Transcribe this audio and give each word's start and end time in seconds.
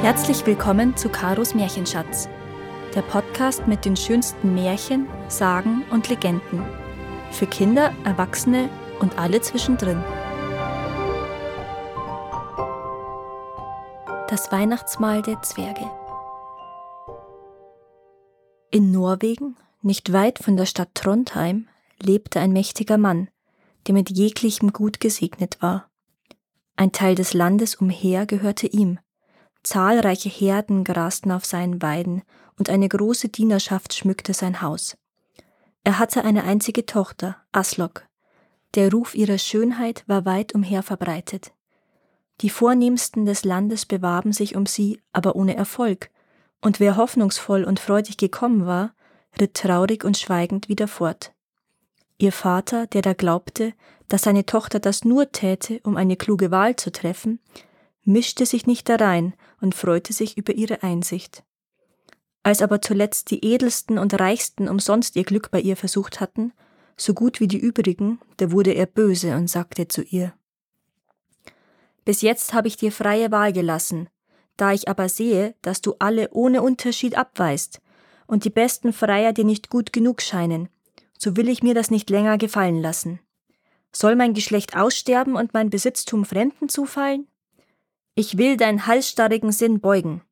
Herzlich 0.00 0.46
willkommen 0.46 0.96
zu 0.96 1.08
Karos 1.08 1.56
Märchenschatz, 1.56 2.28
der 2.94 3.02
Podcast 3.02 3.66
mit 3.66 3.84
den 3.84 3.96
schönsten 3.96 4.54
Märchen, 4.54 5.08
Sagen 5.26 5.82
und 5.90 6.08
Legenden. 6.08 6.62
Für 7.32 7.48
Kinder, 7.48 7.92
Erwachsene 8.04 8.70
und 9.00 9.18
alle 9.18 9.40
zwischendrin. 9.40 10.00
Das 14.28 14.52
Weihnachtsmahl 14.52 15.20
der 15.22 15.42
Zwerge. 15.42 15.90
In 18.70 18.92
Norwegen, 18.92 19.56
nicht 19.82 20.12
weit 20.12 20.38
von 20.38 20.56
der 20.56 20.66
Stadt 20.66 20.90
Trondheim, 20.94 21.66
lebte 22.00 22.38
ein 22.38 22.52
mächtiger 22.52 22.98
Mann, 22.98 23.30
der 23.88 23.94
mit 23.94 24.10
jeglichem 24.10 24.72
Gut 24.72 25.00
gesegnet 25.00 25.60
war. 25.60 25.90
Ein 26.76 26.92
Teil 26.92 27.16
des 27.16 27.34
Landes 27.34 27.74
umher 27.74 28.26
gehörte 28.26 28.68
ihm, 28.68 29.00
Zahlreiche 29.62 30.28
Herden 30.28 30.84
grasten 30.84 31.32
auf 31.32 31.44
seinen 31.44 31.82
Weiden 31.82 32.22
und 32.58 32.70
eine 32.70 32.88
große 32.88 33.28
Dienerschaft 33.28 33.94
schmückte 33.94 34.32
sein 34.32 34.62
Haus. 34.62 34.96
Er 35.84 35.98
hatte 35.98 36.24
eine 36.24 36.44
einzige 36.44 36.86
Tochter, 36.86 37.36
Aslok. 37.52 38.06
Der 38.74 38.90
Ruf 38.90 39.14
ihrer 39.14 39.38
Schönheit 39.38 40.04
war 40.06 40.24
weit 40.24 40.54
umher 40.54 40.82
verbreitet. 40.82 41.52
Die 42.40 42.50
Vornehmsten 42.50 43.24
des 43.24 43.44
Landes 43.44 43.86
bewarben 43.86 44.32
sich 44.32 44.54
um 44.54 44.66
sie, 44.66 45.00
aber 45.12 45.34
ohne 45.34 45.56
Erfolg, 45.56 46.10
und 46.60 46.78
wer 46.80 46.96
hoffnungsvoll 46.96 47.64
und 47.64 47.80
freudig 47.80 48.16
gekommen 48.16 48.66
war, 48.66 48.92
ritt 49.40 49.54
traurig 49.54 50.04
und 50.04 50.18
schweigend 50.18 50.68
wieder 50.68 50.88
fort. 50.88 51.32
Ihr 52.18 52.32
Vater, 52.32 52.86
der 52.86 53.02
da 53.02 53.12
glaubte, 53.12 53.72
dass 54.08 54.22
seine 54.22 54.44
Tochter 54.44 54.80
das 54.80 55.04
nur 55.04 55.30
täte, 55.30 55.80
um 55.84 55.96
eine 55.96 56.16
kluge 56.16 56.50
Wahl 56.50 56.76
zu 56.76 56.90
treffen, 56.90 57.40
mischte 58.08 58.46
sich 58.46 58.66
nicht 58.66 58.88
darein 58.88 59.34
und 59.60 59.74
freute 59.74 60.12
sich 60.12 60.36
über 60.36 60.54
ihre 60.54 60.82
Einsicht. 60.82 61.44
Als 62.42 62.62
aber 62.62 62.80
zuletzt 62.80 63.30
die 63.30 63.44
edelsten 63.44 63.98
und 63.98 64.18
reichsten 64.18 64.68
umsonst 64.68 65.16
ihr 65.16 65.24
Glück 65.24 65.50
bei 65.50 65.60
ihr 65.60 65.76
versucht 65.76 66.20
hatten, 66.20 66.52
so 66.96 67.14
gut 67.14 67.40
wie 67.40 67.46
die 67.46 67.58
übrigen, 67.58 68.20
da 68.38 68.50
wurde 68.50 68.72
er 68.72 68.86
böse 68.86 69.36
und 69.36 69.48
sagte 69.48 69.88
zu 69.88 70.02
ihr 70.02 70.32
Bis 72.04 72.22
jetzt 72.22 72.54
habe 72.54 72.68
ich 72.68 72.76
dir 72.76 72.90
freie 72.90 73.30
Wahl 73.30 73.52
gelassen, 73.52 74.08
da 74.56 74.72
ich 74.72 74.88
aber 74.88 75.08
sehe, 75.08 75.54
dass 75.62 75.82
du 75.82 75.94
alle 75.98 76.30
ohne 76.30 76.62
Unterschied 76.62 77.16
abweist 77.16 77.80
und 78.26 78.44
die 78.44 78.50
besten 78.50 78.92
Freier 78.92 79.32
dir 79.32 79.44
nicht 79.44 79.68
gut 79.70 79.92
genug 79.92 80.22
scheinen, 80.22 80.68
so 81.18 81.36
will 81.36 81.48
ich 81.48 81.62
mir 81.62 81.74
das 81.74 81.90
nicht 81.90 82.08
länger 82.10 82.38
gefallen 82.38 82.80
lassen. 82.80 83.20
Soll 83.92 84.16
mein 84.16 84.34
Geschlecht 84.34 84.76
aussterben 84.76 85.36
und 85.36 85.54
mein 85.54 85.70
Besitztum 85.70 86.24
Fremden 86.24 86.68
zufallen? 86.68 87.26
Ich 88.18 88.36
will 88.36 88.56
deinen 88.56 88.88
halsstarrigen 88.88 89.52
Sinn 89.52 89.78
beugen. 89.78 90.22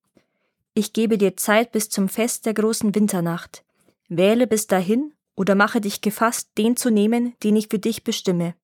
Ich 0.75 0.93
gebe 0.93 1.19
dir 1.19 1.37
Zeit 1.37 1.71
bis 1.71 1.89
zum 1.89 2.09
Fest 2.09 2.45
der 2.45 2.53
großen 2.53 2.93
Winternacht. 2.97 3.65
Wähle 4.09 4.49
bis 4.49 4.67
dahin 4.67 5.15
oder 5.37 5.55
mache 5.55 5.81
dich 5.81 6.01
gefasst, 6.01 6.51
den 6.59 6.77
zu 6.77 6.91
nehmen, 6.91 7.35
den 7.45 7.55
ich 7.55 7.69
für 7.69 7.79
dich 7.79 8.03
bestimme. 8.03 8.57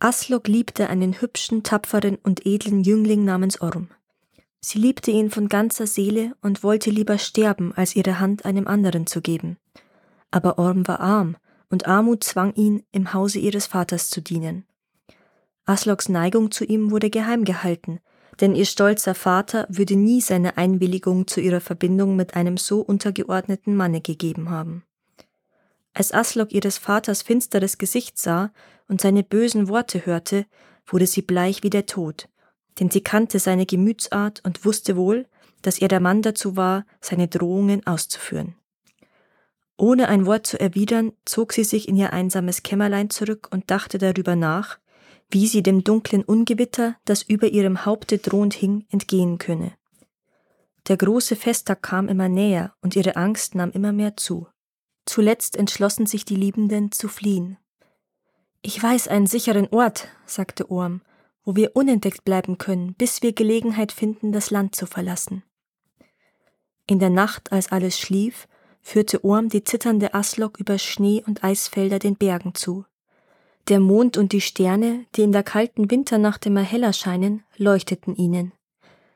Aslok 0.00 0.48
liebte 0.48 0.90
einen 0.90 1.20
hübschen, 1.20 1.62
tapferen 1.62 2.16
und 2.16 2.46
edlen 2.46 2.82
Jüngling 2.82 3.24
namens 3.24 3.60
Orm. 3.60 3.90
Sie 4.60 4.80
liebte 4.80 5.12
ihn 5.12 5.30
von 5.30 5.48
ganzer 5.48 5.86
Seele 5.86 6.34
und 6.42 6.64
wollte 6.64 6.90
lieber 6.90 7.16
sterben, 7.16 7.72
als 7.76 7.94
ihre 7.94 8.18
Hand 8.18 8.44
einem 8.44 8.66
anderen 8.66 9.06
zu 9.06 9.20
geben. 9.20 9.56
Aber 10.32 10.58
Orm 10.58 10.88
war 10.88 10.98
arm, 10.98 11.36
und 11.68 11.86
Armut 11.86 12.24
zwang 12.24 12.54
ihn, 12.54 12.82
im 12.90 13.14
Hause 13.14 13.38
ihres 13.38 13.68
Vaters 13.68 14.10
zu 14.10 14.20
dienen. 14.20 14.66
Asloks 15.70 16.08
Neigung 16.08 16.50
zu 16.50 16.64
ihm 16.64 16.90
wurde 16.90 17.10
geheim 17.10 17.44
gehalten, 17.44 18.00
denn 18.40 18.56
ihr 18.56 18.64
stolzer 18.64 19.14
Vater 19.14 19.66
würde 19.68 19.94
nie 19.94 20.20
seine 20.20 20.56
Einwilligung 20.56 21.28
zu 21.28 21.40
ihrer 21.40 21.60
Verbindung 21.60 22.16
mit 22.16 22.34
einem 22.34 22.56
so 22.56 22.80
untergeordneten 22.80 23.76
Manne 23.76 24.00
gegeben 24.00 24.50
haben. 24.50 24.82
Als 25.94 26.12
Aslok 26.12 26.52
ihres 26.52 26.76
Vaters 26.76 27.22
finsteres 27.22 27.78
Gesicht 27.78 28.18
sah 28.18 28.52
und 28.88 29.00
seine 29.00 29.22
bösen 29.22 29.68
Worte 29.68 30.04
hörte, 30.06 30.44
wurde 30.88 31.06
sie 31.06 31.22
bleich 31.22 31.62
wie 31.62 31.70
der 31.70 31.86
Tod, 31.86 32.28
denn 32.80 32.90
sie 32.90 33.02
kannte 33.02 33.38
seine 33.38 33.64
Gemütsart 33.64 34.40
und 34.44 34.64
wusste 34.64 34.96
wohl, 34.96 35.28
dass 35.62 35.78
er 35.78 35.86
der 35.86 36.00
Mann 36.00 36.20
dazu 36.20 36.56
war, 36.56 36.84
seine 37.00 37.28
Drohungen 37.28 37.86
auszuführen. 37.86 38.56
Ohne 39.76 40.08
ein 40.08 40.26
Wort 40.26 40.48
zu 40.48 40.58
erwidern, 40.58 41.12
zog 41.24 41.52
sie 41.52 41.64
sich 41.64 41.86
in 41.86 41.96
ihr 41.96 42.12
einsames 42.12 42.64
Kämmerlein 42.64 43.08
zurück 43.08 43.46
und 43.52 43.70
dachte 43.70 43.98
darüber 43.98 44.34
nach, 44.34 44.80
wie 45.30 45.46
sie 45.46 45.62
dem 45.62 45.84
dunklen 45.84 46.22
Ungewitter, 46.24 46.96
das 47.04 47.22
über 47.22 47.48
ihrem 47.48 47.84
Haupte 47.84 48.18
drohend 48.18 48.54
hing, 48.54 48.86
entgehen 48.90 49.38
könne. 49.38 49.72
Der 50.88 50.96
große 50.96 51.36
Festtag 51.36 51.82
kam 51.82 52.08
immer 52.08 52.28
näher 52.28 52.74
und 52.80 52.96
ihre 52.96 53.16
Angst 53.16 53.54
nahm 53.54 53.70
immer 53.70 53.92
mehr 53.92 54.16
zu. 54.16 54.48
Zuletzt 55.06 55.56
entschlossen 55.56 56.06
sich 56.06 56.24
die 56.24 56.36
Liebenden 56.36 56.92
zu 56.92 57.08
fliehen. 57.08 57.58
Ich 58.62 58.82
weiß 58.82 59.08
einen 59.08 59.26
sicheren 59.26 59.68
Ort, 59.68 60.08
sagte 60.26 60.70
Orm, 60.70 61.02
wo 61.44 61.56
wir 61.56 61.74
unentdeckt 61.74 62.24
bleiben 62.24 62.58
können, 62.58 62.94
bis 62.94 63.22
wir 63.22 63.32
Gelegenheit 63.32 63.92
finden, 63.92 64.32
das 64.32 64.50
Land 64.50 64.74
zu 64.74 64.86
verlassen. 64.86 65.42
In 66.86 66.98
der 66.98 67.10
Nacht, 67.10 67.52
als 67.52 67.72
alles 67.72 67.98
schlief, 67.98 68.48
führte 68.82 69.24
Orm 69.24 69.48
die 69.48 69.64
zitternde 69.64 70.14
Aslok 70.14 70.58
über 70.58 70.78
Schnee 70.78 71.22
und 71.26 71.44
Eisfelder 71.44 71.98
den 71.98 72.16
Bergen 72.16 72.54
zu. 72.54 72.84
Der 73.68 73.80
Mond 73.80 74.16
und 74.16 74.32
die 74.32 74.40
Sterne, 74.40 75.04
die 75.14 75.22
in 75.22 75.32
der 75.32 75.42
kalten 75.42 75.90
Winternacht 75.90 76.46
immer 76.46 76.62
heller 76.62 76.92
scheinen, 76.92 77.44
leuchteten 77.56 78.16
ihnen. 78.16 78.52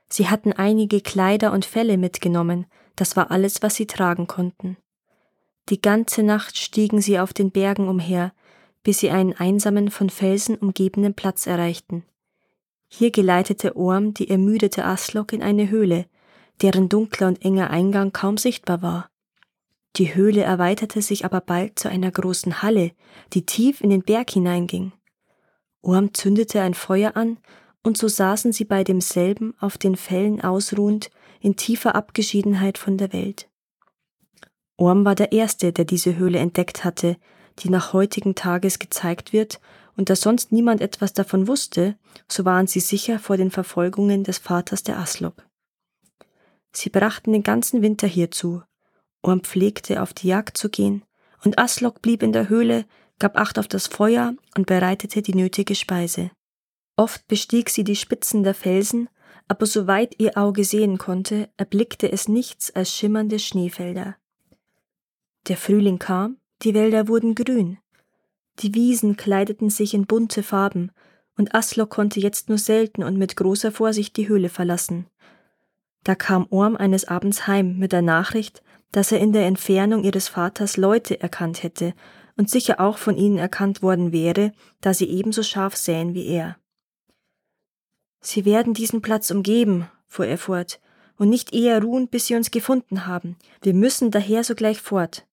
Sie 0.09 0.29
hatten 0.29 0.53
einige 0.53 1.01
Kleider 1.01 1.53
und 1.53 1.65
Felle 1.65 1.99
mitgenommen, 1.99 2.67
das 2.97 3.17
war 3.17 3.31
alles, 3.31 3.63
was 3.63 3.75
sie 3.75 3.87
tragen 3.87 4.27
konnten. 4.27 4.77
Die 5.71 5.81
ganze 5.81 6.23
Nacht 6.23 6.59
stiegen 6.59 7.01
sie 7.01 7.19
auf 7.19 7.33
den 7.33 7.51
Bergen 7.51 7.89
umher, 7.89 8.33
bis 8.83 9.01
sie 9.01 9.11
einen 9.11 9.33
einsamen, 9.33 9.91
von 9.91 10.11
Felsen 10.11 10.57
umgebenen 10.57 11.15
Platz 11.15 11.47
erreichten. 11.47 12.05
Hier 12.87 13.11
geleitete 13.11 13.75
Orm 13.77 14.15
die 14.15 14.31
ermüdete 14.31 14.85
Aslok 14.85 15.33
in 15.33 15.43
eine 15.43 15.71
Höhle, 15.71 16.07
deren 16.63 16.89
dunkler 16.89 17.29
und 17.29 17.45
enger 17.45 17.71
Eingang 17.71 18.13
kaum 18.13 18.37
sichtbar 18.37 18.83
war. 18.83 19.11
Die 19.97 20.15
Höhle 20.15 20.43
erweiterte 20.43 21.03
sich 21.03 21.25
aber 21.25 21.41
bald 21.41 21.79
zu 21.79 21.89
einer 21.89 22.11
großen 22.11 22.63
Halle, 22.63 22.93
die 23.33 23.47
tief 23.47 23.81
in 23.81 23.91
den 23.91 24.03
Berg 24.03 24.31
hineinging. 24.31 24.93
Orm 25.83 26.15
zündete 26.15 26.61
ein 26.63 26.75
Feuer 26.75 27.17
an, 27.17 27.39
und 27.83 27.99
so 27.99 28.09
saßen 28.09 28.53
sie 28.53 28.65
bei 28.65 28.83
demselben 28.83 29.55
auf 29.61 29.79
den 29.79 29.97
Fellen 29.97 30.41
ausruhend 30.41 31.11
in 31.41 31.55
tiefer 31.55 31.95
Abgeschiedenheit 31.95 32.79
von 32.79 32.97
der 32.97 33.13
Welt. 33.13 33.49
Orm 34.77 35.05
war 35.05 35.15
der 35.15 35.33
Erste, 35.33 35.73
der 35.73 35.85
diese 35.85 36.17
Höhle 36.17 36.39
entdeckt 36.39 36.83
hatte, 36.83 37.17
die 37.61 37.69
nach 37.69 37.93
heutigen 37.93 38.35
Tages 38.35 38.79
gezeigt 38.79 39.33
wird, 39.33 39.61
und 39.97 40.11
da 40.11 40.17
sonst 40.17 40.51
niemand 40.51 40.81
etwas 40.81 41.13
davon 41.13 41.47
wusste, 41.47 41.97
so 42.27 42.45
waren 42.45 42.67
sie 42.67 42.81
sicher 42.81 43.21
vor 43.21 43.37
den 43.37 43.53
Verfolgungen 43.53 44.25
des 44.25 44.39
Vaters 44.39 44.83
der 44.83 44.99
Aslok. 44.99 45.47
Sie 46.73 46.91
brachten 46.91 47.33
den 47.33 47.45
ganzen 47.45 47.81
Winter 47.83 48.09
hierzu, 48.09 48.63
Orm 49.25 49.41
pflegte 49.41 50.03
auf 50.03 50.13
die 50.13 50.29
Jagd 50.29 50.57
zu 50.57 50.69
gehen, 50.69 51.05
und 51.45 51.59
Aslok 51.59 52.03
blieb 52.03 52.23
in 52.23 52.33
der 52.33 52.49
Höhle, 52.49 52.87
gab 53.19 53.37
Acht 53.39 53.59
auf 53.59 53.69
das 53.69 53.87
Feuer 53.87 54.35
und 54.57 54.67
bereitete 54.67 55.23
die 55.23 55.35
nötige 55.35 55.75
Speise. 55.75 56.31
Oft 56.97 57.27
bestieg 57.27 57.71
sie 57.71 57.85
die 57.85 57.97
Spitzen 57.97 58.45
der 58.45 58.55
Felsen, 58.55 59.09
aber 59.49 59.67
soweit 59.67 60.21
ihr 60.21 60.39
Auge 60.39 60.65
sehen 60.65 60.99
konnte, 60.99 61.49
erblickte 61.57 62.11
es 62.11 62.29
nichts 62.29 62.71
als 62.75 62.95
schimmernde 62.95 63.39
Schneefelder. 63.39 64.17
Der 65.49 65.57
Frühling 65.57 65.99
kam, 65.99 66.39
die 66.63 66.75
Wälder 66.75 67.09
wurden 67.09 67.35
grün. 67.35 67.79
Die 68.61 68.75
Wiesen 68.75 69.17
kleideten 69.17 69.69
sich 69.69 69.95
in 69.95 70.07
bunte 70.07 70.43
Farben, 70.43 70.93
und 71.37 71.55
Aslok 71.55 71.91
konnte 71.91 72.21
jetzt 72.21 72.49
nur 72.49 72.59
selten 72.59 73.03
und 73.03 73.19
mit 73.19 73.37
großer 73.37 73.73
Vorsicht 73.73 74.17
die 74.17 74.29
Höhle 74.29 74.49
verlassen. 74.49 75.07
Da 76.05 76.15
kam 76.15 76.47
Orm 76.51 76.77
eines 76.77 77.07
Abends 77.07 77.47
heim 77.47 77.79
mit 77.79 77.93
der 77.93 78.03
Nachricht, 78.03 78.63
dass 78.95 79.11
er 79.11 79.19
in 79.19 79.33
der 79.33 79.47
Entfernung 79.47 80.05
ihres 80.05 80.29
Vaters 80.29 80.77
Leute 80.77 81.21
erkannt 81.21 81.65
hätte 81.65 81.95
und 82.37 82.49
sicher 82.49 82.79
auch 82.79 82.97
von 82.97 83.17
ihnen 83.17 83.39
erkannt 83.39 83.83
worden 83.83 84.13
wäre, 84.13 84.53
da 84.81 84.95
sie 84.95 85.07
ebenso 85.11 85.43
scharf 85.43 85.75
sähen 85.75 86.15
wie 86.15 86.29
er. 86.29 86.57
Sie 88.21 88.45
werden 88.45 88.73
diesen 88.73 89.03
Platz 89.03 89.33
umgeben, 89.33 89.91
fuhr 90.07 90.27
er 90.27 90.39
fort, 90.39 90.81
und 91.17 91.29
nicht 91.29 91.53
eher 91.53 91.83
ruhen, 91.83 92.07
bis 92.07 92.29
sie 92.29 92.37
uns 92.37 92.53
gefunden 92.53 93.05
haben. 93.05 93.37
Wir 93.63 93.75
müssen 93.75 94.13
daher 94.13 94.45
sogleich 94.45 94.81
fort. 94.81 95.27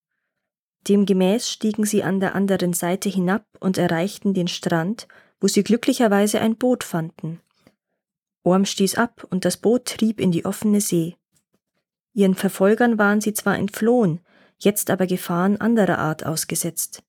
Demgemäß 0.87 1.47
stiegen 1.47 1.85
sie 1.85 2.01
an 2.01 2.19
der 2.19 2.33
anderen 2.33 2.73
Seite 2.73 3.09
hinab 3.09 3.45
und 3.59 3.77
erreichten 3.77 4.33
den 4.33 4.47
Strand, 4.47 5.07
wo 5.39 5.47
sie 5.47 5.63
glücklicherweise 5.63 6.41
ein 6.41 6.55
Boot 6.55 6.83
fanden. 6.83 7.41
Orm 8.41 8.65
stieß 8.65 8.95
ab 8.95 9.27
und 9.29 9.45
das 9.45 9.57
Boot 9.57 9.85
trieb 9.85 10.19
in 10.19 10.31
die 10.31 10.45
offene 10.45 10.81
See. 10.81 11.15
Ihren 12.13 12.35
Verfolgern 12.35 12.97
waren 12.97 13.21
sie 13.21 13.33
zwar 13.33 13.57
entflohen, 13.57 14.19
jetzt 14.57 14.89
aber 14.89 15.07
Gefahren 15.07 15.57
anderer 15.57 15.97
Art 15.97 16.25
ausgesetzt. 16.25 17.03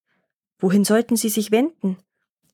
Wohin 0.58 0.84
sollten 0.84 1.16
sie 1.16 1.28
sich 1.28 1.50
wenden? 1.50 1.96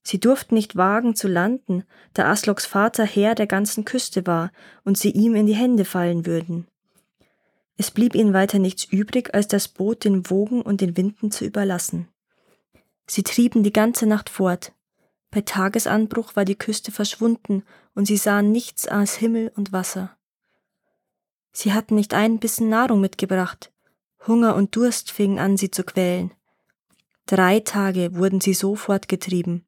Sie 0.03 0.19
durften 0.19 0.55
nicht 0.55 0.77
wagen 0.77 1.15
zu 1.15 1.29
landen, 1.29 1.85
da 2.15 2.31
Asloks 2.31 2.65
Vater 2.65 3.05
Herr 3.05 3.35
der 3.35 3.47
ganzen 3.47 3.85
Küste 3.85 4.27
war 4.27 4.51
und 4.85 4.97
sie 4.97 5.11
ihm 5.11 5.35
in 5.35 5.47
die 5.47 5.55
Hände 5.55 5.85
fallen 5.85 6.25
würden. 6.25 6.67
Es 7.77 7.91
blieb 7.91 8.15
ihnen 8.15 8.33
weiter 8.33 8.59
nichts 8.59 8.85
übrig, 8.85 9.35
als 9.35 9.47
das 9.47 9.69
Boot 9.69 10.05
den 10.05 10.29
Wogen 10.31 10.63
und 10.63 10.81
den 10.81 10.97
Winden 10.97 11.31
zu 11.31 11.45
überlassen. 11.45 12.09
Sie 13.07 13.23
trieben 13.23 13.63
die 13.63 13.73
ganze 13.73 14.07
Nacht 14.07 14.31
fort. 14.31 14.73
Bei 15.31 15.43
Tagesanbruch 15.43 16.35
war 16.35 16.45
die 16.45 16.57
Küste 16.57 16.91
verschwunden 16.91 17.63
und 17.95 18.07
sie 18.07 18.17
sahen 18.17 18.51
nichts 18.51 18.89
als 18.89 19.15
Himmel 19.15 19.53
und 19.55 19.73
Wasser. 19.73 20.18
Sie 21.61 21.73
hatten 21.73 21.97
nicht 21.97 22.15
einen 22.15 22.39
Bissen 22.39 22.69
Nahrung 22.69 23.01
mitgebracht. 23.01 23.73
Hunger 24.29 24.55
und 24.55 24.77
Durst 24.77 25.11
fingen 25.11 25.41
an, 25.41 25.57
sie 25.57 25.73
zu 25.73 25.83
quälen. 25.83 26.31
Drei 27.27 27.59
Tage 27.59 28.15
wurden 28.15 28.41
sie 28.41 28.55
so 28.55 28.77
fortgetrieben, 28.77 29.67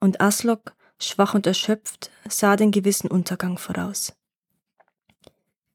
und 0.00 0.20
Aslok, 0.20 0.74
schwach 0.98 1.32
und 1.32 1.46
erschöpft, 1.46 2.10
sah 2.28 2.56
den 2.56 2.72
gewissen 2.72 3.10
Untergang 3.10 3.56
voraus. 3.56 4.12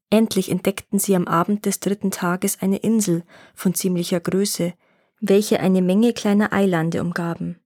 Endlich 0.08 0.52
entdeckten 0.52 1.00
sie 1.00 1.16
am 1.16 1.26
Abend 1.26 1.66
des 1.66 1.80
dritten 1.80 2.12
Tages 2.12 2.62
eine 2.62 2.76
Insel 2.76 3.24
von 3.52 3.74
ziemlicher 3.74 4.20
Größe, 4.20 4.72
welche 5.18 5.58
eine 5.58 5.82
Menge 5.82 6.12
kleiner 6.12 6.52
Eilande 6.52 7.00
umgaben. 7.00 7.58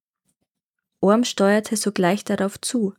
Orm 1.00 1.24
steuerte 1.24 1.76
sogleich 1.76 2.24
darauf 2.24 2.58
zu, 2.62 2.94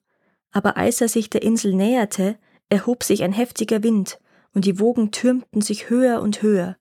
aber 0.51 0.77
als 0.77 1.01
er 1.01 1.09
sich 1.09 1.31
der 1.31 1.41
Insel 1.41 1.73
näherte, 1.73 2.37
erhob 2.69 3.03
sich 3.03 3.23
ein 3.23 3.33
heftiger 3.33 3.81
Wind, 3.81 4.19
und 4.53 4.65
die 4.65 4.79
Wogen 4.79 5.11
türmten 5.11 5.61
sich 5.61 5.89
höher 5.89 6.21
und 6.21 6.41
höher. 6.41 6.77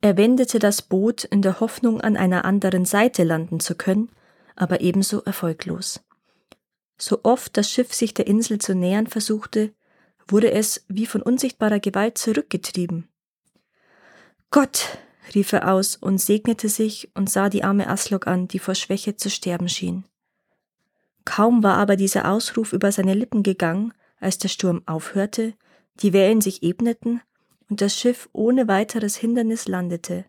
Er 0.00 0.16
wendete 0.16 0.58
das 0.58 0.82
Boot 0.82 1.24
in 1.24 1.42
der 1.42 1.60
Hoffnung, 1.60 2.00
an 2.00 2.16
einer 2.16 2.44
anderen 2.44 2.84
Seite 2.84 3.24
landen 3.24 3.60
zu 3.60 3.74
können, 3.74 4.10
aber 4.54 4.80
ebenso 4.80 5.22
erfolglos. 5.22 6.00
So 6.98 7.20
oft 7.22 7.56
das 7.56 7.70
Schiff 7.70 7.92
sich 7.92 8.14
der 8.14 8.26
Insel 8.26 8.58
zu 8.58 8.74
nähern 8.74 9.06
versuchte, 9.06 9.72
wurde 10.28 10.50
es 10.50 10.84
wie 10.88 11.06
von 11.06 11.22
unsichtbarer 11.22 11.80
Gewalt 11.80 12.18
zurückgetrieben. 12.18 13.08
Gott, 14.50 14.98
rief 15.34 15.52
er 15.52 15.72
aus 15.72 15.96
und 15.96 16.18
segnete 16.18 16.68
sich 16.68 17.10
und 17.14 17.30
sah 17.30 17.48
die 17.48 17.64
arme 17.64 17.88
Aslok 17.88 18.26
an, 18.26 18.48
die 18.48 18.58
vor 18.58 18.74
Schwäche 18.74 19.16
zu 19.16 19.28
sterben 19.30 19.68
schien. 19.68 20.04
Kaum 21.24 21.62
war 21.62 21.76
aber 21.76 21.96
dieser 21.96 22.30
Ausruf 22.30 22.72
über 22.72 22.92
seine 22.92 23.14
Lippen 23.14 23.42
gegangen, 23.42 23.92
als 24.20 24.38
der 24.38 24.48
Sturm 24.48 24.82
aufhörte, 24.86 25.54
die 26.00 26.12
Wellen 26.12 26.40
sich 26.40 26.62
ebneten 26.62 27.20
und 27.68 27.80
das 27.80 27.98
Schiff 27.98 28.28
ohne 28.32 28.68
weiteres 28.68 29.16
Hindernis 29.16 29.68
landete. 29.68 30.24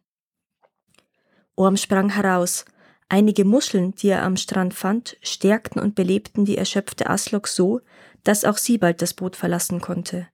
Orm 1.56 1.78
sprang 1.78 2.10
heraus. 2.10 2.66
Einige 3.10 3.46
Muscheln, 3.46 3.96
die 3.96 4.10
er 4.10 4.24
am 4.24 4.38
Strand 4.38 4.74
fand, 4.74 5.18
stärkten 5.22 5.82
und 5.82 5.96
belebten 5.96 6.46
die 6.46 6.58
erschöpfte 6.58 7.10
Aslok 7.10 7.48
so, 7.48 7.82
dass 8.24 8.44
auch 8.44 8.58
sie 8.58 8.78
bald 8.78 9.02
das 9.02 9.14
Boot 9.14 9.36
verlassen 9.36 9.80
konnte. 9.80 10.28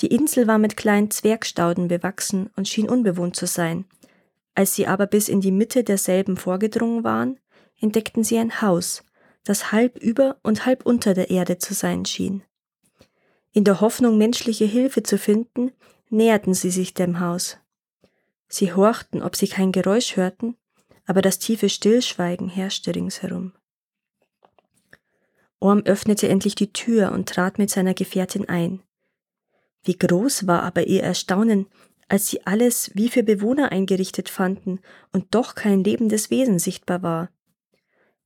Die 0.00 0.08
Insel 0.08 0.46
war 0.46 0.58
mit 0.58 0.76
kleinen 0.76 1.10
Zwergstauden 1.10 1.88
bewachsen 1.88 2.50
und 2.56 2.68
schien 2.68 2.88
unbewohnt 2.88 3.36
zu 3.36 3.46
sein. 3.46 3.84
Als 4.54 4.74
sie 4.74 4.86
aber 4.86 5.06
bis 5.06 5.28
in 5.28 5.40
die 5.40 5.52
Mitte 5.52 5.84
derselben 5.84 6.36
vorgedrungen 6.36 7.04
waren, 7.04 7.38
entdeckten 7.80 8.24
sie 8.24 8.38
ein 8.38 8.60
Haus, 8.60 9.04
das 9.44 9.72
halb 9.72 9.96
über 9.98 10.36
und 10.42 10.66
halb 10.66 10.84
unter 10.84 11.14
der 11.14 11.30
Erde 11.30 11.58
zu 11.58 11.74
sein 11.74 12.04
schien. 12.04 12.42
In 13.52 13.64
der 13.64 13.80
Hoffnung, 13.80 14.16
menschliche 14.16 14.64
Hilfe 14.64 15.02
zu 15.02 15.18
finden, 15.18 15.72
näherten 16.08 16.54
sie 16.54 16.70
sich 16.70 16.94
dem 16.94 17.20
Haus. 17.20 17.58
Sie 18.48 18.72
horchten, 18.72 19.22
ob 19.22 19.36
sie 19.36 19.48
kein 19.48 19.72
Geräusch 19.72 20.16
hörten, 20.16 20.56
aber 21.06 21.22
das 21.22 21.38
tiefe 21.38 21.68
Stillschweigen 21.68 22.48
herrschte 22.48 22.94
ringsherum. 22.94 23.52
Orm 25.58 25.82
öffnete 25.84 26.28
endlich 26.28 26.54
die 26.54 26.72
Tür 26.72 27.12
und 27.12 27.28
trat 27.28 27.58
mit 27.58 27.70
seiner 27.70 27.94
Gefährtin 27.94 28.48
ein. 28.48 28.82
Wie 29.84 29.96
groß 29.96 30.46
war 30.46 30.62
aber 30.62 30.86
ihr 30.86 31.02
Erstaunen, 31.02 31.66
als 32.08 32.28
sie 32.28 32.46
alles 32.46 32.90
wie 32.94 33.08
für 33.08 33.22
Bewohner 33.22 33.72
eingerichtet 33.72 34.28
fanden 34.28 34.80
und 35.12 35.34
doch 35.34 35.54
kein 35.54 35.82
lebendes 35.84 36.30
Wesen 36.30 36.58
sichtbar 36.58 37.02
war. 37.02 37.30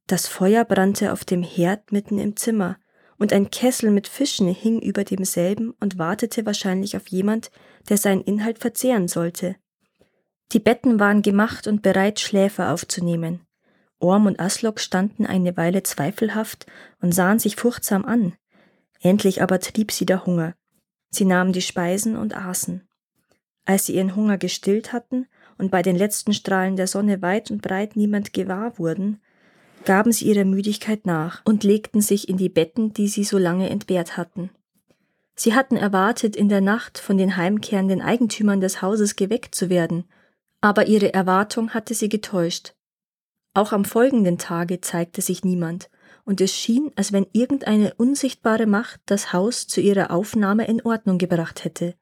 Das 0.06 0.26
Feuer 0.26 0.64
brannte 0.64 1.12
auf 1.12 1.25
dem 1.25 1.43
Herd 1.43 1.93
mitten 1.93 2.19
im 2.19 2.37
Zimmer, 2.37 2.78
und 3.18 3.32
ein 3.32 3.50
Kessel 3.50 3.90
mit 3.90 4.08
Fischen 4.08 4.48
hing 4.48 4.80
über 4.80 5.04
demselben 5.04 5.74
und 5.80 5.98
wartete 5.98 6.44
wahrscheinlich 6.46 6.96
auf 6.96 7.08
jemand, 7.08 7.50
der 7.88 7.96
seinen 7.96 8.22
Inhalt 8.22 8.58
verzehren 8.58 9.08
sollte. 9.08 9.56
Die 10.52 10.60
Betten 10.60 11.00
waren 11.00 11.22
gemacht 11.22 11.66
und 11.66 11.82
bereit, 11.82 12.20
Schläfer 12.20 12.72
aufzunehmen. 12.72 13.40
Orm 13.98 14.26
und 14.26 14.38
Aslok 14.38 14.78
standen 14.80 15.26
eine 15.26 15.56
Weile 15.56 15.82
zweifelhaft 15.82 16.66
und 17.00 17.14
sahen 17.14 17.38
sich 17.38 17.56
furchtsam 17.56 18.04
an. 18.04 18.34
Endlich 19.00 19.42
aber 19.42 19.58
trieb 19.60 19.90
sie 19.90 20.06
der 20.06 20.26
Hunger. 20.26 20.54
Sie 21.10 21.24
nahmen 21.24 21.52
die 21.52 21.62
Speisen 21.62 22.16
und 22.16 22.36
aßen. 22.36 22.86
Als 23.64 23.86
sie 23.86 23.94
ihren 23.96 24.14
Hunger 24.14 24.38
gestillt 24.38 24.92
hatten 24.92 25.26
und 25.58 25.70
bei 25.70 25.82
den 25.82 25.96
letzten 25.96 26.32
Strahlen 26.32 26.76
der 26.76 26.86
Sonne 26.86 27.22
weit 27.22 27.50
und 27.50 27.62
breit 27.62 27.96
niemand 27.96 28.32
gewahr 28.32 28.78
wurden, 28.78 29.20
gaben 29.87 30.12
sie 30.12 30.27
ihrer 30.27 30.44
Müdigkeit 30.44 31.06
nach 31.06 31.41
und 31.47 31.65
legten 31.65 32.03
sich 32.03 32.29
in 32.29 32.37
die 32.37 32.50
Betten, 32.50 32.93
die 32.93 33.09
sie 33.09 33.25
so 33.25 33.38
lange 33.38 33.71
entbehrt 33.71 34.19
hatten. 34.19 34.50
Sie 35.35 35.55
hatten 35.55 35.77
erwartet, 35.77 36.37
in 36.37 36.50
der 36.50 36.61
Nacht 36.61 36.99
von 36.99 37.17
den 37.17 37.37
heimkehrenden 37.37 38.03
Eigentümern 38.03 38.61
des 38.61 38.83
Hauses 38.83 39.17
geweckt 39.17 39.55
zu 39.55 39.71
werden, 39.71 40.05
aber 40.61 40.87
ihre 40.87 41.15
Erwartung 41.15 41.73
hatte 41.73 41.94
sie 41.94 42.09
getäuscht. 42.09 42.75
Auch 43.55 43.73
am 43.73 43.85
folgenden 43.85 44.37
Tage 44.37 44.81
zeigte 44.81 45.23
sich 45.23 45.44
niemand, 45.44 45.88
und 46.25 46.41
es 46.41 46.55
schien, 46.55 46.91
als 46.97 47.12
wenn 47.12 47.27
irgendeine 47.33 47.94
unsichtbare 47.94 48.67
Macht 48.67 49.00
das 49.06 49.33
Haus 49.33 49.67
zu 49.67 49.81
ihrer 49.81 50.11
Aufnahme 50.11 50.67
in 50.67 50.83
Ordnung 50.83 51.19
gebracht 51.19 51.65
hätte. 51.65 51.94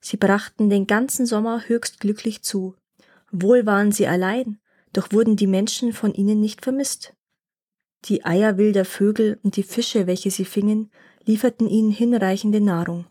Sie 0.00 0.16
brachten 0.16 0.68
den 0.68 0.86
ganzen 0.86 1.26
Sommer 1.26 1.62
höchst 1.66 2.00
glücklich 2.00 2.42
zu. 2.42 2.74
Wohl 3.30 3.64
waren 3.64 3.92
sie 3.92 4.06
allein, 4.06 4.58
doch 4.92 5.12
wurden 5.12 5.36
die 5.36 5.46
Menschen 5.46 5.92
von 5.92 6.14
ihnen 6.14 6.40
nicht 6.40 6.62
vermisst. 6.62 7.14
Die 8.06 8.24
Eier 8.24 8.58
wilder 8.58 8.84
Vögel 8.84 9.38
und 9.42 9.56
die 9.56 9.62
Fische, 9.62 10.06
welche 10.06 10.30
sie 10.30 10.44
fingen, 10.44 10.90
lieferten 11.24 11.68
ihnen 11.68 11.90
hinreichende 11.90 12.60
Nahrung. 12.60 13.06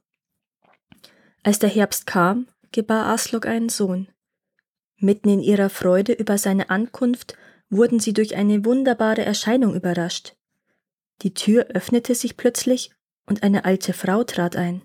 Als 1.44 1.60
der 1.60 1.70
Herbst 1.70 2.06
kam, 2.06 2.48
gebar 2.72 3.08
Aslok 3.08 3.46
einen 3.46 3.70
Sohn. 3.70 4.10
Mitten 4.98 5.30
in 5.30 5.40
ihrer 5.40 5.70
Freude 5.70 6.14
über 6.14 6.38
seine 6.38 6.70
Ankunft 6.70 7.36
wurden 7.70 8.00
sie 8.00 8.14
durch 8.14 8.36
eine 8.36 8.66
wunderbare 8.66 9.24
Erscheinung 9.24 9.74
überrascht. 9.74 10.36
Die 11.22 11.34
Tür 11.34 11.68
öffnete 11.70 12.14
sich 12.14 12.38
plötzlich 12.38 12.92
und 13.26 13.44
eine 13.44 13.66
alte 13.66 13.94
Frau 13.94 14.24
trat 14.24 14.56
ein. 14.56 14.84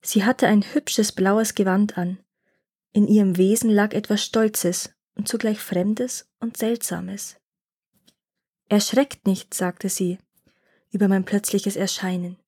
Sie 0.00 0.24
hatte 0.24 0.46
ein 0.46 0.62
hübsches 0.62 1.12
blaues 1.12 1.54
Gewand 1.54 1.98
an. 1.98 2.18
In 2.92 3.06
ihrem 3.08 3.36
Wesen 3.36 3.70
lag 3.70 3.92
etwas 3.92 4.24
Stolzes 4.24 4.94
und 5.20 5.28
zugleich 5.28 5.60
Fremdes 5.60 6.30
und 6.38 6.56
Seltsames. 6.56 7.36
Erschreckt 8.70 9.26
nicht, 9.26 9.52
sagte 9.52 9.90
sie, 9.90 10.16
über 10.92 11.08
mein 11.08 11.26
plötzliches 11.26 11.76
Erscheinen. 11.76 12.38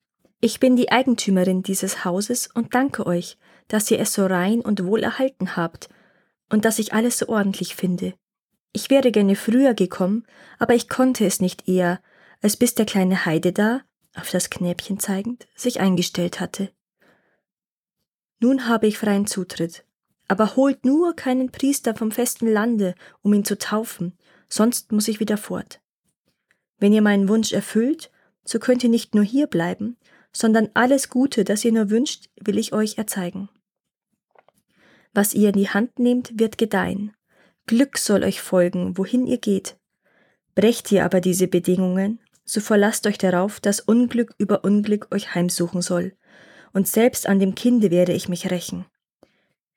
Ich 0.41 0.59
bin 0.59 0.75
die 0.75 0.91
Eigentümerin 0.91 1.63
dieses 1.63 2.07
Hauses 2.07 2.47
und 2.47 2.75
danke 2.75 3.05
euch, 3.05 3.37
dass 3.69 3.91
ihr 3.91 4.01
es 4.01 4.15
so 4.15 4.25
rein 4.25 4.63
und 4.63 4.87
wohl 4.87 5.03
erhalten 5.03 5.55
habt 5.55 5.91
und 6.49 6.65
dass 6.65 6.79
ich 6.79 6.95
alles 6.95 7.19
so 7.19 7.29
ordentlich 7.29 7.77
finde. 7.77 8.15
Ich 8.73 8.89
wäre 8.89 9.13
gerne 9.13 9.37
früher 9.37 9.75
gekommen, 9.75 10.25
aber 10.59 10.75
ich 10.75 10.89
konnte 10.89 11.27
es 11.27 11.41
nicht 11.41 11.69
eher, 11.69 12.01
als 12.41 12.57
bis 12.57 12.75
der 12.75 12.87
kleine 12.87 13.27
Heide 13.27 13.53
da, 13.53 13.83
auf 14.15 14.31
das 14.31 14.49
Knäbchen 14.49 14.99
zeigend, 14.99 15.47
sich 15.55 15.79
eingestellt 15.81 16.41
hatte. 16.41 16.73
Nun 18.41 18.67
habe 18.67 18.87
ich 18.87 18.97
freien 18.97 19.27
Zutritt, 19.27 19.85
aber 20.33 20.57
holt 20.57 20.87
nur 20.87 21.15
keinen 21.15 21.51
Priester 21.51 21.95
vom 21.95 22.11
festen 22.11 22.51
Lande, 22.51 22.95
um 23.21 23.35
ihn 23.35 23.45
zu 23.45 23.59
taufen, 23.59 24.17
sonst 24.49 24.91
muss 24.91 25.07
ich 25.09 25.21
wieder 25.21 25.37
fort. 25.37 25.83
Wenn 26.79 26.95
ihr 26.95 27.03
meinen 27.03 27.29
Wunsch 27.29 27.53
erfüllt, 27.53 28.11
so 28.43 28.59
könnt 28.59 28.83
ihr 28.83 28.89
nicht 28.89 29.15
nur 29.15 29.25
hier 29.25 29.47
bleiben, 29.47 29.99
sondern 30.33 30.71
alles 30.73 31.11
Gute, 31.11 31.45
das 31.45 31.67
ihr 31.67 31.73
nur 31.73 31.91
wünscht, 31.91 32.31
will 32.41 32.57
ich 32.57 32.73
euch 32.73 32.97
erzeigen. 32.97 33.51
Was 35.13 35.35
ihr 35.35 35.51
in 35.51 35.57
die 35.57 35.69
Hand 35.69 35.99
nehmt, 35.99 36.41
wird 36.41 36.57
gedeihen. 36.57 37.13
Glück 37.67 37.99
soll 37.99 38.25
euch 38.25 38.41
folgen, 38.41 38.97
wohin 38.97 39.27
ihr 39.27 39.37
geht. 39.37 39.77
Brecht 40.55 40.91
ihr 40.93 41.05
aber 41.05 41.21
diese 41.21 41.47
Bedingungen, 41.47 42.21
so 42.47 42.63
verlasst 42.63 43.07
euch 43.07 43.19
darauf, 43.19 43.61
dass 43.61 43.81
Unglück 43.81 44.35
über 44.39 44.65
Unglück 44.65 45.09
euch 45.15 45.35
heimsuchen 45.35 45.83
soll, 45.83 46.17
und 46.73 46.89
selbst 46.89 47.27
an 47.27 47.39
dem 47.39 47.55
Kinde 47.55 47.91
werde 47.91 48.15
ich 48.15 48.31
mich 48.31 48.51
rächen. 48.51 48.87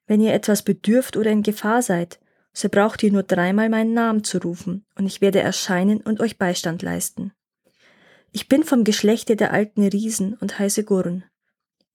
Wenn 0.07 0.21
ihr 0.21 0.33
etwas 0.33 0.63
bedürft 0.63 1.17
oder 1.17 1.31
in 1.31 1.43
Gefahr 1.43 1.81
seid, 1.81 2.19
so 2.53 2.69
braucht 2.69 3.03
ihr 3.03 3.11
nur 3.11 3.23
dreimal 3.23 3.69
meinen 3.69 3.93
Namen 3.93 4.23
zu 4.23 4.37
rufen, 4.37 4.85
und 4.95 5.05
ich 5.05 5.19
werde 5.19 5.39
erscheinen 5.39 6.01
und 6.01 6.21
euch 6.21 6.37
Beistand 6.37 6.81
leisten. 6.81 7.33
Ich 8.31 8.47
bin 8.47 8.63
vom 8.63 8.83
Geschlechte 8.83 9.35
der 9.35 9.51
alten 9.51 9.85
Riesen 9.85 10.35
und 10.35 10.59
heiße 10.59 10.83
Gurn. 10.83 11.23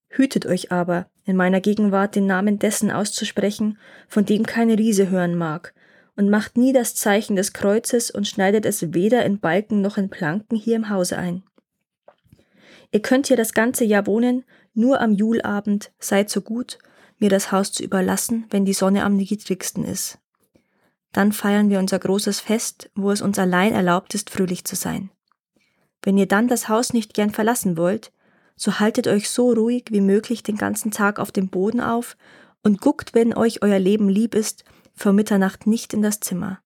Hütet 0.09 0.45
euch 0.47 0.73
aber, 0.73 1.09
in 1.25 1.37
meiner 1.37 1.61
Gegenwart 1.61 2.17
den 2.17 2.27
Namen 2.27 2.59
dessen 2.59 2.91
auszusprechen, 2.91 3.79
von 4.09 4.25
dem 4.27 4.45
keine 4.45 4.77
Riese 4.77 5.11
hören 5.11 5.37
mag, 5.37 5.73
und 6.17 6.29
macht 6.29 6.59
nie 6.59 6.73
das 6.73 6.95
Zeichen 6.95 7.37
des 7.37 7.53
Kreuzes 7.53 8.11
und 8.11 8.27
schneidet 8.27 8.67
es 8.67 8.93
weder 8.93 9.25
in 9.25 9.39
Balken 9.39 9.81
noch 9.81 9.97
in 9.97 10.11
Planken 10.11 10.57
hier 10.57 10.77
im 10.77 10.91
Hause 10.91 11.17
ein. 11.17 11.45
Ihr 12.93 13.01
könnt 13.01 13.29
hier 13.29 13.37
das 13.37 13.55
ganze 13.55 13.85
Jahr 13.85 14.07
wohnen, 14.07 14.45
nur 14.75 15.01
am 15.01 15.13
Julabend 15.13 15.93
seid 15.99 16.29
so 16.29 16.41
gut, 16.41 16.79
mir 17.21 17.31
das 17.31 17.53
Haus 17.53 17.73
zu 17.73 17.83
überlassen, 17.85 18.47
wenn 18.51 18.65
die 18.65 18.73
Sonne 18.73 19.05
am 19.05 19.17
niedrigsten 19.17 19.85
ist. 19.85 20.19
Dann 21.13 21.33
feiern 21.33 21.71
wir 21.71 21.79
unser 21.79 21.99
großes 21.99 22.41
Fest, 22.41 22.91
wo 22.95 23.11
es 23.11 23.21
uns 23.21 23.39
allein 23.39 23.73
erlaubt 23.73 24.15
ist, 24.15 24.31
fröhlich 24.31 24.65
zu 24.65 24.77
sein. 24.77 25.11
Wenn 26.03 26.17
ihr 26.17 26.27
dann 26.27 26.49
das 26.49 26.69
Haus 26.69 26.93
nicht 26.93 27.15
gern 27.15 27.31
verlassen 27.31 27.77
wollt, 27.77 28.13
so 28.57 28.79
haltet 28.79 29.07
euch 29.07 29.29
so 29.31 29.53
ruhig 29.53 29.87
wie 29.91 30.01
möglich 30.01 30.43
den 30.43 30.57
ganzen 30.57 30.91
Tag 30.91 31.19
auf 31.19 31.33
dem 31.33 31.49
Boden 31.49 31.81
auf 31.81 32.17
und 32.63 32.81
guckt, 32.81 33.15
wenn 33.15 33.35
euch 33.35 33.63
euer 33.63 33.79
Leben 33.79 34.09
lieb 34.09 34.35
ist, 34.35 34.65
vor 34.95 35.13
Mitternacht 35.13 35.67
nicht 35.67 35.95
in 35.95 36.03
das 36.03 36.21
Zimmer. 36.21 36.61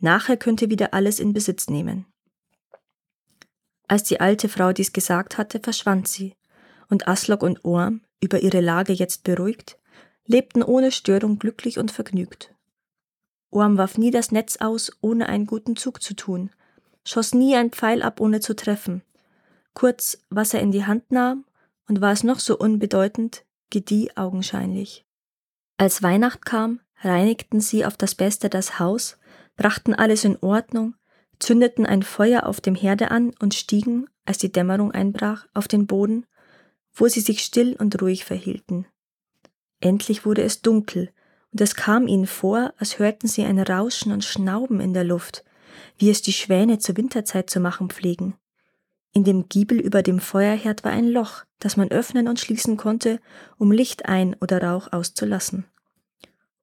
Nachher 0.00 0.36
könnt 0.36 0.62
ihr 0.62 0.70
wieder 0.70 0.94
alles 0.94 1.20
in 1.20 1.32
Besitz 1.32 1.68
nehmen. 1.68 2.06
Als 3.88 4.02
die 4.02 4.20
alte 4.20 4.48
Frau 4.48 4.72
dies 4.72 4.92
gesagt 4.92 5.38
hatte, 5.38 5.60
verschwand 5.60 6.08
sie, 6.08 6.34
und 6.88 7.08
Aslok 7.08 7.42
und 7.42 7.64
Orm, 7.64 8.02
über 8.20 8.40
ihre 8.40 8.60
Lage 8.60 8.92
jetzt 8.92 9.22
beruhigt, 9.24 9.78
lebten 10.26 10.62
ohne 10.62 10.92
Störung 10.92 11.38
glücklich 11.38 11.78
und 11.78 11.90
vergnügt. 11.90 12.54
Orm 13.50 13.78
warf 13.78 13.96
nie 13.96 14.10
das 14.10 14.32
Netz 14.32 14.56
aus, 14.58 14.92
ohne 15.00 15.28
einen 15.28 15.46
guten 15.46 15.76
Zug 15.76 16.02
zu 16.02 16.14
tun, 16.14 16.50
schoss 17.04 17.34
nie 17.34 17.54
ein 17.56 17.70
Pfeil 17.70 18.02
ab, 18.02 18.20
ohne 18.20 18.40
zu 18.40 18.54
treffen. 18.54 19.02
Kurz, 19.74 20.18
was 20.30 20.54
er 20.54 20.60
in 20.60 20.72
die 20.72 20.84
Hand 20.84 21.10
nahm, 21.12 21.44
und 21.88 22.00
war 22.00 22.12
es 22.12 22.24
noch 22.24 22.40
so 22.40 22.58
unbedeutend, 22.58 23.44
gedieh 23.70 24.10
augenscheinlich. 24.16 25.04
Als 25.76 26.02
Weihnacht 26.02 26.44
kam, 26.44 26.80
reinigten 27.00 27.60
sie 27.60 27.84
auf 27.84 27.96
das 27.96 28.14
Beste 28.14 28.48
das 28.48 28.78
Haus, 28.78 29.18
brachten 29.56 29.94
alles 29.94 30.24
in 30.24 30.36
Ordnung, 30.40 30.94
zündeten 31.38 31.86
ein 31.86 32.02
Feuer 32.02 32.46
auf 32.46 32.60
dem 32.60 32.74
Herde 32.74 33.10
an 33.10 33.32
und 33.38 33.54
stiegen, 33.54 34.08
als 34.24 34.38
die 34.38 34.50
Dämmerung 34.50 34.92
einbrach, 34.92 35.46
auf 35.54 35.68
den 35.68 35.86
Boden, 35.86 36.26
wo 36.94 37.06
sie 37.08 37.20
sich 37.20 37.40
still 37.40 37.76
und 37.78 38.00
ruhig 38.00 38.24
verhielten. 38.24 38.86
Endlich 39.80 40.24
wurde 40.24 40.42
es 40.42 40.62
dunkel, 40.62 41.10
und 41.52 41.60
es 41.60 41.74
kam 41.74 42.06
ihnen 42.06 42.26
vor, 42.26 42.72
als 42.78 42.98
hörten 42.98 43.28
sie 43.28 43.44
ein 43.44 43.58
Rauschen 43.58 44.12
und 44.12 44.24
Schnauben 44.24 44.80
in 44.80 44.94
der 44.94 45.04
Luft, 45.04 45.44
wie 45.98 46.10
es 46.10 46.22
die 46.22 46.32
Schwäne 46.32 46.78
zur 46.78 46.96
Winterzeit 46.96 47.50
zu 47.50 47.60
machen 47.60 47.90
pflegen. 47.90 48.34
In 49.12 49.24
dem 49.24 49.48
Giebel 49.48 49.80
über 49.80 50.02
dem 50.02 50.20
Feuerherd 50.20 50.84
war 50.84 50.92
ein 50.92 51.08
Loch, 51.08 51.44
das 51.58 51.76
man 51.76 51.90
öffnen 51.90 52.28
und 52.28 52.38
schließen 52.38 52.76
konnte, 52.76 53.18
um 53.56 53.72
Licht 53.72 54.06
ein 54.06 54.36
oder 54.40 54.62
Rauch 54.62 54.92
auszulassen. 54.92 55.64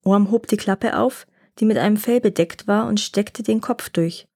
Orm 0.03 0.29
hob 0.29 0.47
die 0.47 0.57
Klappe 0.57 0.97
auf, 0.97 1.25
die 1.59 1.65
mit 1.65 1.77
einem 1.77 1.97
Fell 1.97 2.21
bedeckt 2.21 2.67
war, 2.67 2.87
und 2.87 2.99
steckte 2.99 3.41
den 3.41 3.61
Kopf 3.61 3.89
durch. 3.89 4.27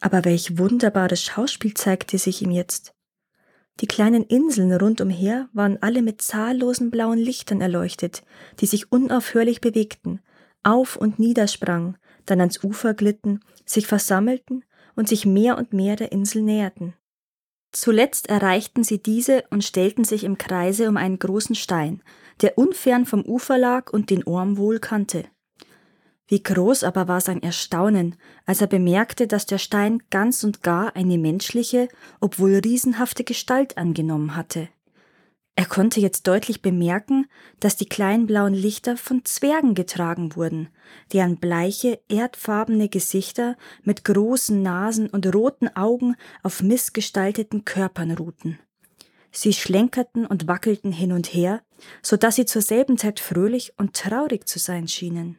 Aber 0.00 0.24
welch 0.24 0.58
wunderbares 0.58 1.22
Schauspiel 1.22 1.74
zeigte 1.74 2.18
sich 2.18 2.42
ihm 2.42 2.50
jetzt. 2.50 2.94
Die 3.80 3.86
kleinen 3.86 4.24
Inseln 4.24 4.72
rundumher 4.72 5.48
waren 5.52 5.80
alle 5.80 6.02
mit 6.02 6.20
zahllosen 6.20 6.90
blauen 6.90 7.18
Lichtern 7.18 7.60
erleuchtet, 7.60 8.24
die 8.60 8.66
sich 8.66 8.90
unaufhörlich 8.90 9.60
bewegten, 9.60 10.20
auf 10.64 10.96
und 10.96 11.18
niedersprangen, 11.18 11.96
dann 12.26 12.40
ans 12.40 12.62
Ufer 12.62 12.94
glitten, 12.94 13.40
sich 13.64 13.86
versammelten 13.86 14.64
und 14.96 15.08
sich 15.08 15.24
mehr 15.24 15.56
und 15.56 15.72
mehr 15.72 15.96
der 15.96 16.10
Insel 16.10 16.42
näherten. 16.42 16.94
Zuletzt 17.70 18.28
erreichten 18.28 18.82
sie 18.82 19.00
diese 19.00 19.44
und 19.50 19.62
stellten 19.62 20.04
sich 20.04 20.24
im 20.24 20.38
Kreise 20.38 20.88
um 20.88 20.96
einen 20.96 21.18
großen 21.18 21.54
Stein, 21.54 22.02
der 22.40 22.58
unfern 22.58 23.06
vom 23.06 23.22
Ufer 23.22 23.58
lag 23.58 23.92
und 23.92 24.10
den 24.10 24.26
Orm 24.26 24.56
wohl 24.56 24.80
kannte. 24.80 25.24
Wie 26.28 26.42
groß 26.42 26.84
aber 26.84 27.08
war 27.08 27.22
sein 27.22 27.42
Erstaunen, 27.42 28.14
als 28.44 28.60
er 28.60 28.66
bemerkte, 28.66 29.26
dass 29.26 29.46
der 29.46 29.56
Stein 29.56 30.02
ganz 30.10 30.44
und 30.44 30.62
gar 30.62 30.94
eine 30.94 31.16
menschliche, 31.16 31.88
obwohl 32.20 32.60
riesenhafte 32.62 33.24
Gestalt 33.24 33.78
angenommen 33.78 34.36
hatte. 34.36 34.68
Er 35.56 35.66
konnte 35.66 36.00
jetzt 36.00 36.28
deutlich 36.28 36.62
bemerken, 36.62 37.26
dass 37.58 37.76
die 37.76 37.88
kleinen 37.88 38.26
blauen 38.26 38.54
Lichter 38.54 38.96
von 38.96 39.24
Zwergen 39.24 39.74
getragen 39.74 40.36
wurden, 40.36 40.68
deren 41.12 41.38
bleiche, 41.38 41.98
erdfarbene 42.08 42.88
Gesichter 42.88 43.56
mit 43.82 44.04
großen 44.04 44.62
Nasen 44.62 45.08
und 45.08 45.34
roten 45.34 45.68
Augen 45.74 46.14
auf 46.44 46.62
missgestalteten 46.62 47.64
Körpern 47.64 48.12
ruhten. 48.12 48.60
Sie 49.32 49.52
schlenkerten 49.52 50.26
und 50.26 50.46
wackelten 50.46 50.92
hin 50.92 51.10
und 51.10 51.26
her, 51.26 51.62
so 52.02 52.16
dass 52.16 52.36
sie 52.36 52.46
zur 52.46 52.62
selben 52.62 52.98
Zeit 52.98 53.18
fröhlich 53.18 53.72
und 53.78 53.94
traurig 53.94 54.46
zu 54.46 54.58
sein 54.58 54.86
schienen. 54.86 55.38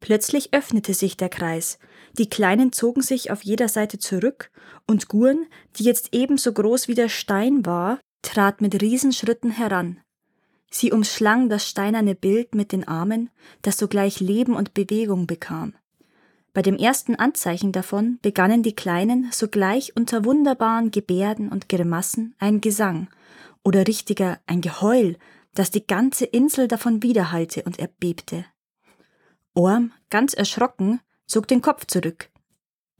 Plötzlich 0.00 0.52
öffnete 0.52 0.94
sich 0.94 1.16
der 1.16 1.28
Kreis. 1.28 1.78
Die 2.18 2.28
Kleinen 2.28 2.72
zogen 2.72 3.02
sich 3.02 3.30
auf 3.30 3.42
jeder 3.42 3.68
Seite 3.68 3.98
zurück, 3.98 4.50
und 4.86 5.08
Gurn, 5.08 5.46
die 5.76 5.84
jetzt 5.84 6.08
ebenso 6.12 6.52
groß 6.52 6.88
wie 6.88 6.94
der 6.94 7.08
Stein 7.08 7.66
war, 7.66 7.98
trat 8.22 8.60
mit 8.60 8.80
Riesenschritten 8.80 9.50
heran. 9.50 10.00
Sie 10.70 10.92
umschlang 10.92 11.48
das 11.48 11.68
steinerne 11.68 12.14
Bild 12.14 12.54
mit 12.54 12.72
den 12.72 12.86
Armen, 12.86 13.30
das 13.62 13.78
sogleich 13.78 14.20
Leben 14.20 14.54
und 14.54 14.74
Bewegung 14.74 15.26
bekam. 15.26 15.74
Bei 16.52 16.62
dem 16.62 16.76
ersten 16.76 17.14
Anzeichen 17.16 17.72
davon 17.72 18.18
begannen 18.22 18.62
die 18.62 18.74
Kleinen 18.74 19.30
sogleich 19.30 19.94
unter 19.94 20.24
wunderbaren 20.24 20.90
Gebärden 20.90 21.50
und 21.50 21.68
Grimassen 21.68 22.34
ein 22.38 22.60
Gesang 22.60 23.08
oder 23.62 23.86
richtiger 23.86 24.40
ein 24.46 24.62
Geheul, 24.62 25.18
das 25.54 25.70
die 25.70 25.86
ganze 25.86 26.24
Insel 26.24 26.68
davon 26.68 27.02
widerhallte 27.02 27.62
und 27.64 27.78
erbebte. 27.78 28.46
Orm, 29.56 29.92
ganz 30.10 30.34
erschrocken, 30.34 31.00
zog 31.26 31.48
den 31.48 31.62
Kopf 31.62 31.86
zurück. 31.86 32.30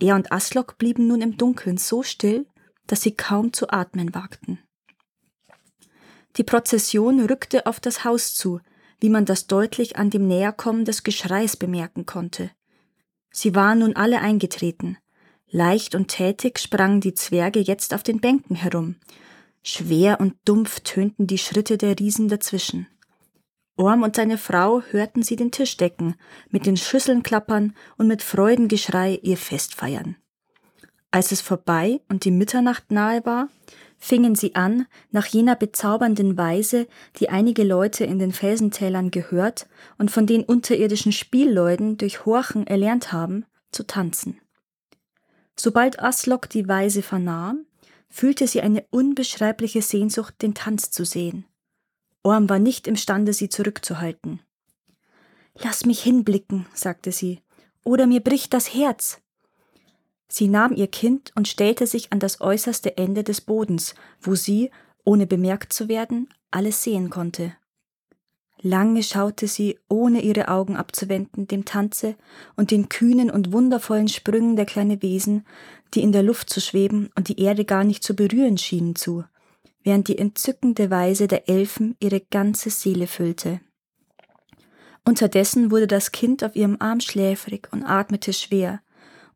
Er 0.00 0.14
und 0.16 0.32
Aslok 0.32 0.78
blieben 0.78 1.06
nun 1.06 1.20
im 1.20 1.36
Dunkeln 1.36 1.76
so 1.76 2.02
still, 2.02 2.46
dass 2.86 3.02
sie 3.02 3.14
kaum 3.14 3.52
zu 3.52 3.70
atmen 3.70 4.14
wagten. 4.14 4.58
Die 6.36 6.44
Prozession 6.44 7.20
rückte 7.20 7.66
auf 7.66 7.78
das 7.78 8.04
Haus 8.04 8.34
zu, 8.34 8.60
wie 9.00 9.10
man 9.10 9.26
das 9.26 9.46
deutlich 9.46 9.96
an 9.96 10.10
dem 10.10 10.26
Näherkommen 10.26 10.84
des 10.84 11.02
Geschreis 11.02 11.56
bemerken 11.56 12.06
konnte. 12.06 12.50
Sie 13.30 13.54
waren 13.54 13.80
nun 13.80 13.94
alle 13.94 14.20
eingetreten. 14.20 14.96
Leicht 15.48 15.94
und 15.94 16.08
tätig 16.08 16.58
sprangen 16.58 17.00
die 17.02 17.14
Zwerge 17.14 17.60
jetzt 17.60 17.92
auf 17.92 18.02
den 18.02 18.20
Bänken 18.20 18.56
herum. 18.56 18.96
Schwer 19.62 20.20
und 20.20 20.36
dumpf 20.46 20.80
tönten 20.80 21.26
die 21.26 21.38
Schritte 21.38 21.76
der 21.76 21.98
Riesen 21.98 22.28
dazwischen. 22.28 22.86
Orm 23.76 24.02
und 24.02 24.16
seine 24.16 24.38
Frau 24.38 24.80
hörten 24.90 25.22
sie 25.22 25.36
den 25.36 25.50
Tisch 25.50 25.76
decken, 25.76 26.14
mit 26.50 26.64
den 26.64 26.76
Schüsseln 26.76 27.22
klappern 27.22 27.74
und 27.98 28.06
mit 28.06 28.22
Freudengeschrei 28.22 29.20
ihr 29.22 29.36
Fest 29.36 29.74
feiern. 29.74 30.16
Als 31.10 31.30
es 31.32 31.40
vorbei 31.40 32.00
und 32.08 32.24
die 32.24 32.30
Mitternacht 32.30 32.90
nahe 32.90 33.24
war, 33.24 33.48
fingen 33.98 34.34
sie 34.34 34.54
an, 34.54 34.86
nach 35.10 35.26
jener 35.26 35.56
bezaubernden 35.56 36.36
Weise, 36.36 36.86
die 37.18 37.28
einige 37.28 37.64
Leute 37.64 38.04
in 38.04 38.18
den 38.18 38.32
Felsentälern 38.32 39.10
gehört 39.10 39.68
und 39.98 40.10
von 40.10 40.26
den 40.26 40.44
unterirdischen 40.44 41.12
Spielleuten 41.12 41.96
durch 41.96 42.24
Horchen 42.24 42.66
erlernt 42.66 43.12
haben, 43.12 43.44
zu 43.72 43.86
tanzen. 43.86 44.40
Sobald 45.58 46.00
Aslok 46.00 46.48
die 46.50 46.68
Weise 46.68 47.02
vernahm, 47.02 47.66
fühlte 48.08 48.46
sie 48.46 48.60
eine 48.60 48.84
unbeschreibliche 48.90 49.82
Sehnsucht, 49.82 50.40
den 50.42 50.54
Tanz 50.54 50.90
zu 50.90 51.04
sehen. 51.04 51.46
Orm 52.26 52.48
war 52.50 52.58
nicht 52.58 52.88
imstande, 52.88 53.32
sie 53.32 53.48
zurückzuhalten. 53.48 54.40
Lass 55.54 55.86
mich 55.86 56.02
hinblicken, 56.02 56.66
sagte 56.74 57.12
sie, 57.12 57.40
oder 57.84 58.08
mir 58.08 58.20
bricht 58.20 58.52
das 58.52 58.74
Herz. 58.74 59.20
Sie 60.26 60.48
nahm 60.48 60.74
ihr 60.74 60.88
Kind 60.88 61.30
und 61.36 61.46
stellte 61.46 61.86
sich 61.86 62.12
an 62.12 62.18
das 62.18 62.40
äußerste 62.40 62.96
Ende 62.96 63.22
des 63.22 63.40
Bodens, 63.40 63.94
wo 64.20 64.34
sie, 64.34 64.72
ohne 65.04 65.28
bemerkt 65.28 65.72
zu 65.72 65.88
werden, 65.88 66.28
alles 66.50 66.82
sehen 66.82 67.10
konnte. 67.10 67.54
Lange 68.60 69.04
schaute 69.04 69.46
sie, 69.46 69.78
ohne 69.88 70.20
ihre 70.20 70.48
Augen 70.48 70.74
abzuwenden, 70.76 71.46
dem 71.46 71.64
Tanze 71.64 72.16
und 72.56 72.72
den 72.72 72.88
kühnen 72.88 73.30
und 73.30 73.52
wundervollen 73.52 74.08
Sprüngen 74.08 74.56
der 74.56 74.66
kleinen 74.66 75.00
Wesen, 75.00 75.46
die 75.94 76.02
in 76.02 76.10
der 76.10 76.24
Luft 76.24 76.50
zu 76.50 76.60
schweben 76.60 77.08
und 77.14 77.28
die 77.28 77.40
Erde 77.40 77.64
gar 77.64 77.84
nicht 77.84 78.02
zu 78.02 78.16
berühren 78.16 78.58
schienen, 78.58 78.96
zu 78.96 79.24
während 79.86 80.08
die 80.08 80.18
entzückende 80.18 80.90
Weise 80.90 81.28
der 81.28 81.48
Elfen 81.48 81.94
ihre 82.00 82.20
ganze 82.20 82.70
Seele 82.70 83.06
füllte. 83.06 83.60
Unterdessen 85.04 85.70
wurde 85.70 85.86
das 85.86 86.10
Kind 86.10 86.42
auf 86.42 86.56
ihrem 86.56 86.78
Arm 86.80 86.98
schläfrig 86.98 87.68
und 87.70 87.84
atmete 87.84 88.32
schwer, 88.32 88.82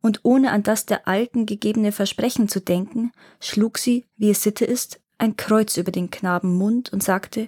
und 0.01 0.19
ohne 0.23 0.51
an 0.51 0.61
das 0.61 0.85
der 0.85 1.07
Alten 1.07 1.45
gegebene 1.45 1.93
Versprechen 1.93 2.49
zu 2.49 2.59
denken, 2.59 3.13
schlug 3.39 3.77
sie, 3.77 4.05
wie 4.17 4.29
es 4.29 4.43
Sitte 4.43 4.65
ist, 4.65 4.99
ein 5.17 5.37
Kreuz 5.37 5.77
über 5.77 5.91
den 5.91 6.11
Knaben 6.11 6.57
Mund 6.57 6.91
und 6.91 7.01
sagte 7.01 7.47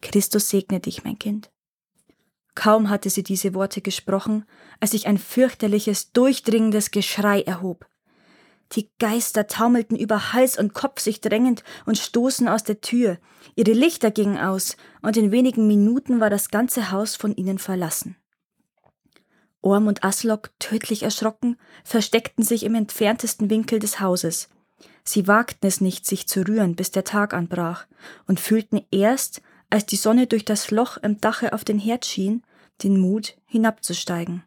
Christus 0.00 0.50
segne 0.50 0.78
dich, 0.78 1.02
mein 1.02 1.18
Kind. 1.18 1.50
Kaum 2.54 2.90
hatte 2.90 3.10
sie 3.10 3.24
diese 3.24 3.54
Worte 3.54 3.80
gesprochen, 3.80 4.44
als 4.78 4.92
sich 4.92 5.08
ein 5.08 5.18
fürchterliches, 5.18 6.12
durchdringendes 6.12 6.92
Geschrei 6.92 7.42
erhob. 7.42 7.89
Die 8.72 8.88
Geister 8.98 9.48
taumelten 9.48 9.96
über 9.98 10.32
Hals 10.32 10.56
und 10.58 10.74
Kopf 10.74 11.00
sich 11.00 11.20
drängend 11.20 11.64
und 11.86 11.98
stoßen 11.98 12.46
aus 12.48 12.62
der 12.62 12.80
Tür. 12.80 13.18
Ihre 13.56 13.72
Lichter 13.72 14.10
gingen 14.10 14.38
aus, 14.38 14.76
und 15.02 15.16
in 15.16 15.32
wenigen 15.32 15.66
Minuten 15.66 16.20
war 16.20 16.30
das 16.30 16.50
ganze 16.50 16.92
Haus 16.92 17.16
von 17.16 17.34
ihnen 17.34 17.58
verlassen. 17.58 18.16
Orm 19.60 19.88
und 19.88 20.04
Aslok, 20.04 20.50
tödlich 20.58 21.02
erschrocken, 21.02 21.56
versteckten 21.84 22.44
sich 22.44 22.62
im 22.62 22.74
entferntesten 22.74 23.50
Winkel 23.50 23.78
des 23.78 24.00
Hauses. 24.00 24.48
Sie 25.04 25.26
wagten 25.26 25.66
es 25.66 25.80
nicht, 25.80 26.06
sich 26.06 26.28
zu 26.28 26.46
rühren, 26.46 26.76
bis 26.76 26.92
der 26.92 27.04
Tag 27.04 27.34
anbrach, 27.34 27.86
und 28.26 28.40
fühlten 28.40 28.86
erst, 28.90 29.42
als 29.68 29.86
die 29.86 29.96
Sonne 29.96 30.26
durch 30.26 30.44
das 30.44 30.70
Loch 30.70 30.96
im 30.98 31.20
Dache 31.20 31.52
auf 31.52 31.64
den 31.64 31.78
Herd 31.78 32.06
schien, 32.06 32.42
den 32.82 32.98
Mut, 32.98 33.36
hinabzusteigen. 33.46 34.44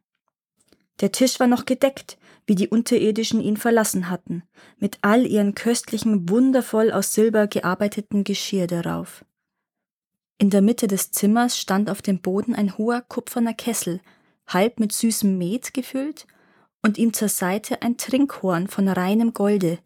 Der 1.02 1.12
Tisch 1.12 1.40
war 1.40 1.48
noch 1.48 1.66
gedeckt, 1.66 2.18
wie 2.46 2.56
die 2.56 2.68
Unterirdischen 2.68 3.42
ihn 3.42 3.58
verlassen 3.58 4.10
hatten, 4.10 4.44
mit 4.78 4.98
all 5.02 5.26
ihren 5.26 5.56
köstlichen, 5.56 6.30
wundervoll 6.30 6.92
aus 6.92 7.14
Silber 7.14 7.48
gearbeiteten 7.48 8.24
Geschirr 8.24 8.68
darauf. 8.68 9.26
In 10.38 10.50
der 10.50 10.62
Mitte 10.62 10.88
des 10.88 11.12
Zimmers 11.12 11.58
stand 11.58 11.90
auf 11.90 12.02
dem 12.02 12.20
Boden 12.20 12.54
ein 12.56 12.78
hoher 12.78 13.02
kupferner 13.02 13.54
Kessel, 13.54 14.02
halb 14.48 14.80
mit 14.80 14.92
süßem 14.92 15.38
Met 15.38 15.74
gefüllt, 15.74 16.28
und 16.82 16.98
ihm 16.98 17.14
zur 17.14 17.30
Seite 17.30 17.82
ein 17.82 17.98
Trinkhorn 17.98 18.68
von 18.68 18.90
reinem 18.90 19.34
Golde. 19.34 19.80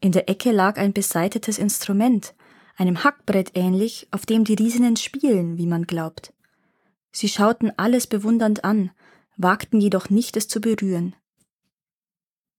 In 0.00 0.12
der 0.12 0.28
Ecke 0.28 0.52
lag 0.52 0.76
ein 0.76 0.92
beseitetes 0.92 1.58
Instrument, 1.58 2.34
einem 2.76 3.02
Hackbrett 3.02 3.52
ähnlich, 3.54 4.06
auf 4.12 4.24
dem 4.24 4.44
die 4.44 4.54
Riesinnen 4.54 4.96
spielen, 4.96 5.58
wie 5.58 5.66
man 5.66 5.84
glaubt. 5.84 6.32
Sie 7.10 7.28
schauten 7.28 7.72
alles 7.76 8.06
bewundernd 8.06 8.64
an, 8.64 8.90
wagten 9.36 9.80
jedoch 9.80 10.10
nicht, 10.10 10.36
es 10.36 10.48
zu 10.48 10.60
berühren. 10.60 11.14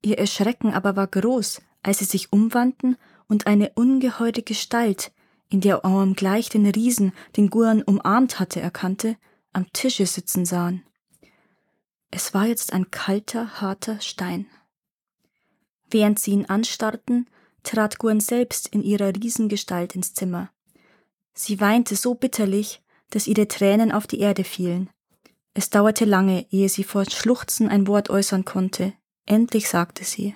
Ihr 0.04 0.20
Erschrecken 0.20 0.74
aber 0.74 0.96
war 0.96 1.08
groß, 1.08 1.62
als 1.82 2.00
sie 2.00 2.06
sich 2.06 2.32
umwandten 2.32 2.98
und 3.28 3.48
eine 3.48 3.72
ungeheure 3.76 4.44
Gestalt, 4.44 5.12
in 5.50 5.62
der 5.62 5.86
Orm 5.86 6.14
gleich 6.14 6.50
den 6.50 6.68
Riesen, 6.68 7.14
den 7.38 7.50
Guan 7.50 7.82
umarmt 7.82 8.40
hatte, 8.40 8.60
erkannte, 8.60 9.18
am 9.54 9.72
Tische 9.72 10.06
sitzen 10.06 10.46
sahen. 10.46 10.84
Es 12.12 12.34
war 12.34 12.46
jetzt 12.46 12.74
ein 12.74 12.92
kalter, 12.92 13.62
harter 13.62 14.02
Stein. 14.02 14.48
Während 15.90 16.20
sie 16.20 16.32
ihn 16.32 16.46
anstarrten, 16.46 17.30
trat 17.64 17.98
Guan 17.98 18.20
selbst 18.20 18.68
in 18.68 18.84
ihrer 18.84 19.16
Riesengestalt 19.16 19.96
ins 19.96 20.14
Zimmer. 20.14 20.52
Sie 21.34 21.60
weinte 21.62 21.96
so 21.96 22.14
bitterlich, 22.14 22.82
dass 23.10 23.28
ihre 23.28 23.48
Tränen 23.48 23.92
auf 23.92 24.06
die 24.06 24.20
Erde 24.20 24.44
fielen. 24.44 24.90
Es 25.54 25.70
dauerte 25.70 26.06
lange, 26.06 26.46
ehe 26.52 26.68
sie 26.68 26.84
vor 26.84 27.06
Schluchzen 27.06 27.70
ein 27.70 27.88
Wort 27.88 28.10
äußern 28.10 28.44
konnte. 28.44 28.94
Endlich 29.26 29.70
sagte 29.70 30.04
sie 30.04 30.36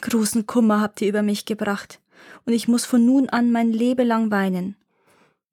Großen 0.00 0.46
Kummer 0.46 0.80
habt 0.80 1.00
ihr 1.00 1.08
über 1.08 1.22
mich 1.22 1.46
gebracht, 1.46 2.00
und 2.44 2.52
ich 2.52 2.66
muss 2.66 2.84
von 2.84 3.06
nun 3.06 3.28
an 3.28 3.52
mein 3.52 3.72
Leben 3.72 4.06
lang 4.06 4.30
weinen. 4.30 4.76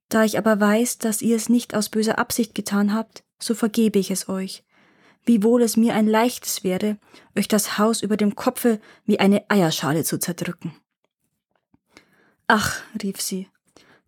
Da 0.10 0.24
ich 0.24 0.38
aber 0.38 0.60
weiß, 0.60 0.98
dass 0.98 1.22
ihr 1.22 1.36
es 1.36 1.50
nicht 1.50 1.75
aus 1.75 1.89
böser 1.89 2.18
Absicht 2.18 2.56
getan 2.56 2.94
habt, 2.94 3.24
so 3.38 3.53
vergebe 3.53 4.00
ich 4.00 4.10
es 4.10 4.27
euch. 4.27 4.63
Wiewohl 5.24 5.62
es 5.62 5.77
mir 5.77 5.94
ein 5.94 6.08
leichtes 6.08 6.63
wäre, 6.63 6.98
euch 7.38 7.48
das 7.48 7.77
Haus 7.77 8.01
über 8.01 8.18
dem 8.18 8.36
Kopfe 8.36 8.82
wie 9.06 9.20
eine 9.20 9.48
Eierschale 9.50 10.03
zu 10.03 10.18
zerdrücken. 10.18 10.75
Ach, 12.48 12.82
rief 13.03 13.22
sie, 13.22 13.48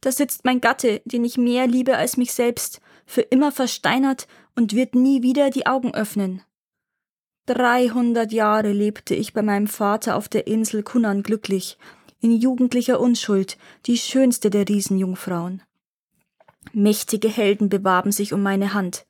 da 0.01 0.11
sitzt 0.11 0.45
mein 0.45 0.61
Gatte, 0.61 1.03
den 1.05 1.23
ich 1.23 1.37
mehr 1.37 1.67
liebe 1.67 1.95
als 1.95 2.17
mich 2.17 2.33
selbst, 2.33 2.81
für 3.05 3.21
immer 3.21 3.51
versteinert 3.51 4.27
und 4.55 4.73
wird 4.73 4.95
nie 4.95 5.21
wieder 5.21 5.51
die 5.51 5.67
Augen 5.67 5.93
öffnen. 5.93 6.41
Dreihundert 7.53 8.31
Jahre 8.31 8.71
lebte 8.71 9.13
ich 9.13 9.33
bei 9.33 9.41
meinem 9.41 9.67
Vater 9.67 10.15
auf 10.15 10.29
der 10.29 10.47
Insel 10.47 10.83
Kunan 10.83 11.21
glücklich, 11.21 11.77
in 12.21 12.31
jugendlicher 12.31 13.01
Unschuld, 13.01 13.57
die 13.87 13.97
schönste 13.97 14.49
der 14.49 14.69
Riesenjungfrauen. 14.69 15.61
Mächtige 16.71 17.27
Helden 17.27 17.67
bewarben 17.67 18.13
sich 18.13 18.31
um 18.31 18.41
meine 18.41 18.73
Hand. 18.73 19.05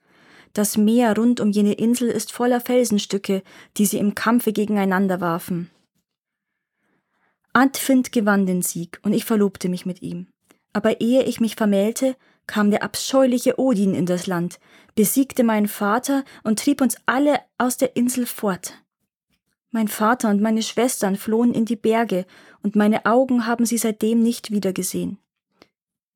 Das 0.53 0.75
Meer 0.75 1.15
rund 1.15 1.39
um 1.39 1.51
jene 1.51 1.73
Insel 1.73 2.09
ist 2.09 2.31
voller 2.31 2.61
Felsenstücke, 2.61 3.43
die 3.77 3.85
sie 3.85 3.99
im 3.99 4.15
Kampfe 4.15 4.53
gegeneinander 4.53 5.21
warfen. 5.21 5.69
Antfind 7.53 8.11
gewann 8.11 8.47
den 8.47 8.63
Sieg, 8.63 8.99
und 9.03 9.13
ich 9.13 9.23
verlobte 9.23 9.69
mich 9.69 9.85
mit 9.85 10.01
ihm. 10.01 10.27
Aber 10.73 10.99
ehe 10.99 11.23
ich 11.25 11.39
mich 11.39 11.55
vermählte, 11.55 12.15
kam 12.47 12.71
der 12.71 12.83
abscheuliche 12.83 13.59
Odin 13.59 13.93
in 13.93 14.05
das 14.05 14.27
Land, 14.27 14.59
besiegte 14.95 15.43
meinen 15.43 15.67
Vater 15.67 16.23
und 16.43 16.59
trieb 16.59 16.81
uns 16.81 16.97
alle 17.05 17.39
aus 17.57 17.77
der 17.77 17.95
Insel 17.95 18.25
fort. 18.25 18.73
Mein 19.71 19.87
Vater 19.87 20.29
und 20.29 20.41
meine 20.41 20.63
Schwestern 20.63 21.15
flohen 21.15 21.53
in 21.53 21.65
die 21.65 21.77
Berge, 21.77 22.25
und 22.61 22.75
meine 22.75 23.05
Augen 23.05 23.47
haben 23.47 23.65
sie 23.65 23.77
seitdem 23.77 24.21
nicht 24.21 24.51
wiedergesehen. 24.51 25.17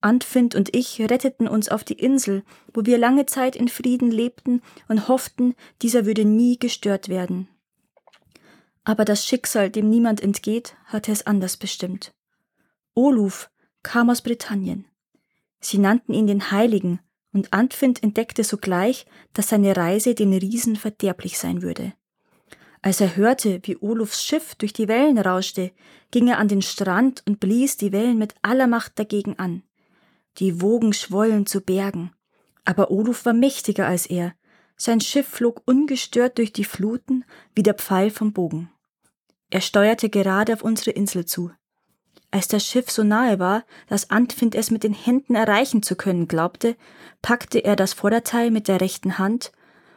Antfind 0.01 0.53
und 0.53 0.75
ich 0.75 1.01
retteten 1.01 1.47
uns 1.47 1.69
auf 1.69 1.83
die 1.83 1.97
Insel, 1.97 2.43
wo 2.73 2.85
wir 2.85 2.97
lange 2.97 3.25
Zeit 3.25 3.55
in 3.55 3.69
Frieden 3.69 4.11
lebten 4.11 4.61
und 4.87 5.07
hofften, 5.07 5.55
dieser 5.81 6.05
würde 6.05 6.25
nie 6.25 6.59
gestört 6.59 7.09
werden. 7.09 7.47
Aber 8.83 9.03
das 9.03 9.25
Schicksal, 9.25 9.71
dem 9.71 9.89
niemand 9.89 10.21
entgeht, 10.21 10.75
hatte 10.85 11.11
es 11.11 11.25
anders 11.25 11.57
bestimmt. 11.57 12.13
Oluf 12.93 13.49
kam 13.81 14.11
aus 14.11 14.21
Britannien. 14.21 14.85
Sie 15.65 15.79
nannten 15.79 16.13
ihn 16.13 16.27
den 16.27 16.51
Heiligen, 16.51 16.99
und 17.33 17.51
Antfind 17.51 18.03
entdeckte 18.03 18.43
sogleich, 18.43 19.07
dass 19.33 19.49
seine 19.49 19.75
Reise 19.75 20.13
den 20.13 20.31
Riesen 20.31 20.75
verderblich 20.75 21.39
sein 21.39 21.63
würde. 21.63 21.93
Als 22.83 23.01
er 23.01 23.15
hörte, 23.15 23.61
wie 23.63 23.75
Olufs 23.81 24.23
Schiff 24.23 24.53
durch 24.53 24.73
die 24.73 24.87
Wellen 24.87 25.17
rauschte, 25.17 25.71
ging 26.11 26.27
er 26.27 26.37
an 26.37 26.49
den 26.49 26.61
Strand 26.61 27.23
und 27.25 27.39
blies 27.39 27.77
die 27.77 27.91
Wellen 27.91 28.19
mit 28.19 28.35
aller 28.43 28.67
Macht 28.67 28.99
dagegen 28.99 29.39
an. 29.39 29.63
Die 30.37 30.61
Wogen 30.61 30.93
schwollen 30.93 31.47
zu 31.47 31.61
Bergen. 31.61 32.11
Aber 32.63 32.91
Oluf 32.91 33.25
war 33.25 33.33
mächtiger 33.33 33.87
als 33.87 34.05
er. 34.05 34.35
Sein 34.77 35.01
Schiff 35.01 35.27
flog 35.27 35.63
ungestört 35.65 36.37
durch 36.37 36.53
die 36.53 36.63
Fluten 36.63 37.25
wie 37.55 37.63
der 37.63 37.73
Pfeil 37.73 38.11
vom 38.11 38.33
Bogen. 38.33 38.69
Er 39.49 39.61
steuerte 39.61 40.11
gerade 40.11 40.53
auf 40.53 40.61
unsere 40.61 40.91
Insel 40.91 41.25
zu. 41.25 41.49
Als 42.31 42.47
das 42.47 42.65
Schiff 42.65 42.89
so 42.89 43.03
nahe 43.03 43.39
war, 43.39 43.63
dass 43.87 44.09
Antfind 44.09 44.55
es 44.55 44.71
mit 44.71 44.83
den 44.83 44.93
Händen 44.93 45.35
erreichen 45.35 45.83
zu 45.83 45.95
können 45.95 46.27
glaubte, 46.27 46.75
packte 47.21 47.59
er 47.63 47.75
das 47.75 47.93
Vorderteil 47.93 48.51
mit 48.51 48.67
der 48.67 48.81
rechten 48.81 49.17
Hand 49.17 49.51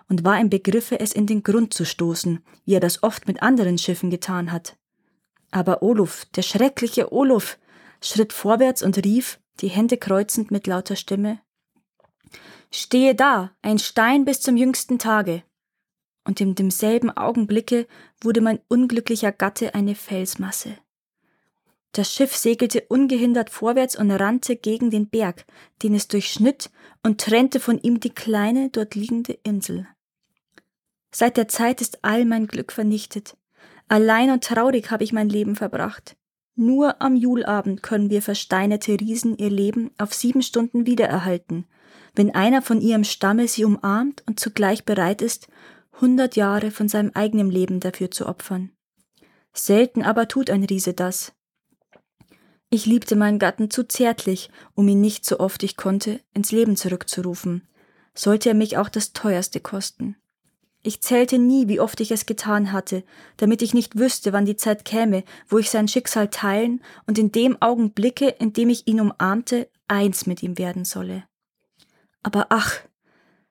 und 0.09 0.25
war 0.25 0.41
im 0.41 0.51
Begriffe, 0.51 1.01
es 1.01 1.12
in 1.12 1.27
den 1.27 1.43
Grund 1.43 1.75
zu 1.75 1.85
stoßen, 1.85 2.45
wie 2.64 2.75
er 2.75 2.81
das 2.81 3.03
oft 3.03 3.27
mit 3.27 3.43
anderen 3.43 3.79
Schiffen 3.79 4.11
getan 4.11 4.53
hat. 4.53 4.77
Aber 5.51 5.83
Oluf, 5.83 6.27
der 6.37 6.43
schreckliche 6.43 7.12
Oluf, 7.12 7.59
schritt 8.01 8.33
vorwärts 8.33 8.83
und 8.83 9.05
rief, 9.05 9.41
die 9.61 9.69
Hände 9.69 9.97
kreuzend 9.97 10.51
mit 10.51 10.67
lauter 10.67 10.97
Stimme 10.97 11.41
Stehe 12.71 13.14
da, 13.14 13.53
ein 13.62 13.79
Stein 13.79 14.25
bis 14.25 14.41
zum 14.41 14.57
jüngsten 14.57 14.99
Tage. 14.99 15.43
Und 16.25 16.41
in 16.41 16.55
demselben 16.55 17.11
Augenblicke 17.11 17.87
wurde 18.21 18.43
mein 18.43 18.61
unglücklicher 18.69 19.33
Gatte 19.33 19.75
eine 19.75 19.95
Felsmasse. 19.95 20.77
Das 21.99 22.15
Schiff 22.15 22.37
segelte 22.37 22.83
ungehindert 22.83 23.51
vorwärts 23.51 23.97
und 23.97 24.13
rannte 24.13 24.55
gegen 24.55 24.89
den 24.89 25.09
Berg, 25.09 25.45
den 25.83 25.97
es 25.97 26.07
durchschnitt 26.07 26.71
und 27.03 27.21
trennte 27.21 27.59
von 27.59 27.77
ihm 27.81 27.99
die 27.99 28.15
kleine 28.15 28.71
dort 28.71 28.95
liegende 28.95 29.33
Insel. 29.43 29.89
Seit 31.11 31.37
der 31.37 31.49
Zeit 31.49 31.81
ist 31.81 32.05
all 32.05 32.25
mein 32.25 32.47
Glück 32.47 32.71
vernichtet. 32.71 33.37
Allein 33.89 34.31
und 34.31 34.45
traurig 34.45 34.93
habe 34.93 35.03
ich 35.03 35.13
mein 35.13 35.29
Leben 35.29 35.57
verbracht. 35.57 36.17
Nur 36.55 37.03
am 37.03 37.17
Julabend 37.17 37.83
können 37.83 38.11
wir 38.11 38.23
versteinerte 38.23 38.93
Riesen 39.01 39.37
ihr 39.37 39.51
Leben 39.51 39.91
auf 39.99 40.15
sieben 40.15 40.43
Stunden 40.43 40.87
wiedererhalten, 40.87 41.67
wenn 42.15 42.33
einer 42.33 42.63
von 42.63 42.81
ihrem 42.81 43.03
Stamme 43.03 43.49
sie 43.49 43.65
umarmt 43.65 44.23
und 44.29 44.39
zugleich 44.39 44.85
bereit 44.85 45.21
ist, 45.21 45.49
hundert 46.01 46.37
Jahre 46.37 46.71
von 46.71 46.89
seinem 46.89 47.11
eigenen 47.15 47.51
Leben 47.51 47.81
dafür 47.81 48.13
zu 48.13 48.27
opfern. 48.27 48.71
Selten 49.53 50.05
aber 50.05 50.29
tut 50.29 50.49
ein 50.49 50.63
Riese 50.63 50.93
das. 50.95 51.33
Ich 52.71 52.85
liebte 52.85 53.17
meinen 53.17 53.39
Gatten 53.39 53.71
zu 53.71 53.85
zärtlich, 53.85 54.51
um 54.75 54.89
ihn 54.89 55.01
nicht 55.01 55.25
so 55.25 55.41
oft 55.41 55.63
ich 55.63 55.77
konnte 55.77 56.21
ins 56.35 56.53
Leben 56.53 56.77
zurückzurufen, 56.77 57.67
sollte 58.15 58.51
er 58.51 58.55
mich 58.55 58.77
auch 58.77 58.91
das 58.91 59.15
teuerste 59.15 59.61
kosten. 59.61 60.17
Ich 60.83 61.01
zählte 61.01 61.39
nie, 61.39 61.67
wie 61.67 61.81
oft 61.81 62.01
ich 62.01 62.11
es 62.11 62.27
getan 62.27 62.73
hatte, 62.73 63.05
damit 63.37 63.63
ich 63.63 63.75
nicht 63.75 63.99
wüsste, 63.99 64.33
wann 64.33 64.45
die 64.45 64.57
Zeit 64.57 64.85
käme, 64.85 65.25
wo 65.49 65.59
ich 65.59 65.71
sein 65.71 65.89
Schicksal 65.89 66.29
teilen 66.29 66.83
und 67.07 67.19
in 67.19 67.33
dem 67.33 67.61
Augenblicke, 67.61 68.29
in 68.29 68.53
dem 68.53 68.69
ich 68.71 68.87
ihn 68.87 69.01
umarmte, 69.01 69.69
eins 69.89 70.27
mit 70.27 70.43
ihm 70.43 70.57
werden 70.59 70.85
solle. 70.85 71.25
Aber 72.23 72.47
ach, 72.51 72.81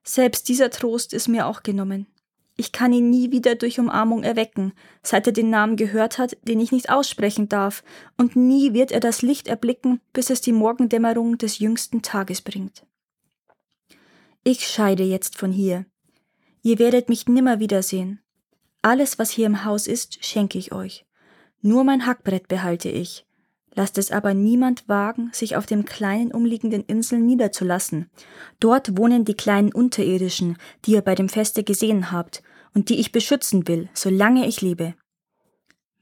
selbst 0.04 0.48
dieser 0.48 0.70
Trost 0.70 1.12
ist 1.14 1.28
mir 1.28 1.48
auch 1.48 1.64
genommen. 1.64 2.08
Ich 2.60 2.72
kann 2.72 2.92
ihn 2.92 3.12
nie 3.12 3.32
wieder 3.32 3.54
durch 3.54 3.80
Umarmung 3.80 4.24
erwecken, 4.24 4.74
seit 5.04 5.28
er 5.28 5.34
den 5.34 5.52
Namen 5.52 5.76
gehört 5.76 6.18
hat, 6.18 6.36
den 6.42 6.60
ich 6.60 6.72
nicht 6.72 6.90
aussprechen 6.90 7.48
darf, 7.48 7.84
und 8.18 8.36
nie 8.36 8.74
wird 8.74 8.92
er 8.92 9.00
das 9.00 9.22
Licht 9.22 9.48
erblicken, 9.48 10.02
bis 10.12 10.32
es 10.32 10.42
die 10.42 10.54
Morgendämmerung 10.54 11.38
des 11.38 11.60
jüngsten 11.60 12.02
Tages 12.02 12.42
bringt. 12.42 12.84
Ich 14.44 14.68
scheide 14.68 15.04
jetzt 15.04 15.38
von 15.38 15.52
hier, 15.52 15.86
Ihr 16.64 16.80
werdet 16.80 17.08
mich 17.08 17.28
nimmer 17.28 17.60
wiedersehen. 17.60 18.20
Alles, 18.82 19.20
was 19.20 19.30
hier 19.30 19.46
im 19.46 19.64
Haus 19.64 19.88
ist, 19.88 20.26
schenke 20.26 20.58
ich 20.58 20.74
euch. 20.74 21.06
Nur 21.62 21.84
mein 21.84 22.06
Hackbrett 22.06 22.48
behalte 22.48 22.90
ich. 22.90 23.26
lasst 23.74 24.00
es 24.00 24.12
aber 24.12 24.34
niemand 24.34 24.90
wagen, 24.90 25.30
sich 25.34 25.56
auf 25.56 25.68
den 25.68 25.86
kleinen 25.86 26.32
umliegenden 26.32 26.84
Inseln 26.84 27.26
niederzulassen. 27.28 28.10
Dort 28.60 28.98
wohnen 28.98 29.24
die 29.24 29.36
kleinen 29.36 29.72
Unterirdischen, 29.72 30.58
die 30.84 30.94
ihr 30.94 31.02
bei 31.02 31.14
dem 31.14 31.30
Feste 31.30 31.64
gesehen 31.64 32.12
habt 32.12 32.42
und 32.78 32.90
die 32.90 33.00
ich 33.00 33.12
beschützen 33.12 33.68
will, 33.68 33.90
solange 33.96 34.46
ich 34.46 34.62
lebe. 34.62 34.94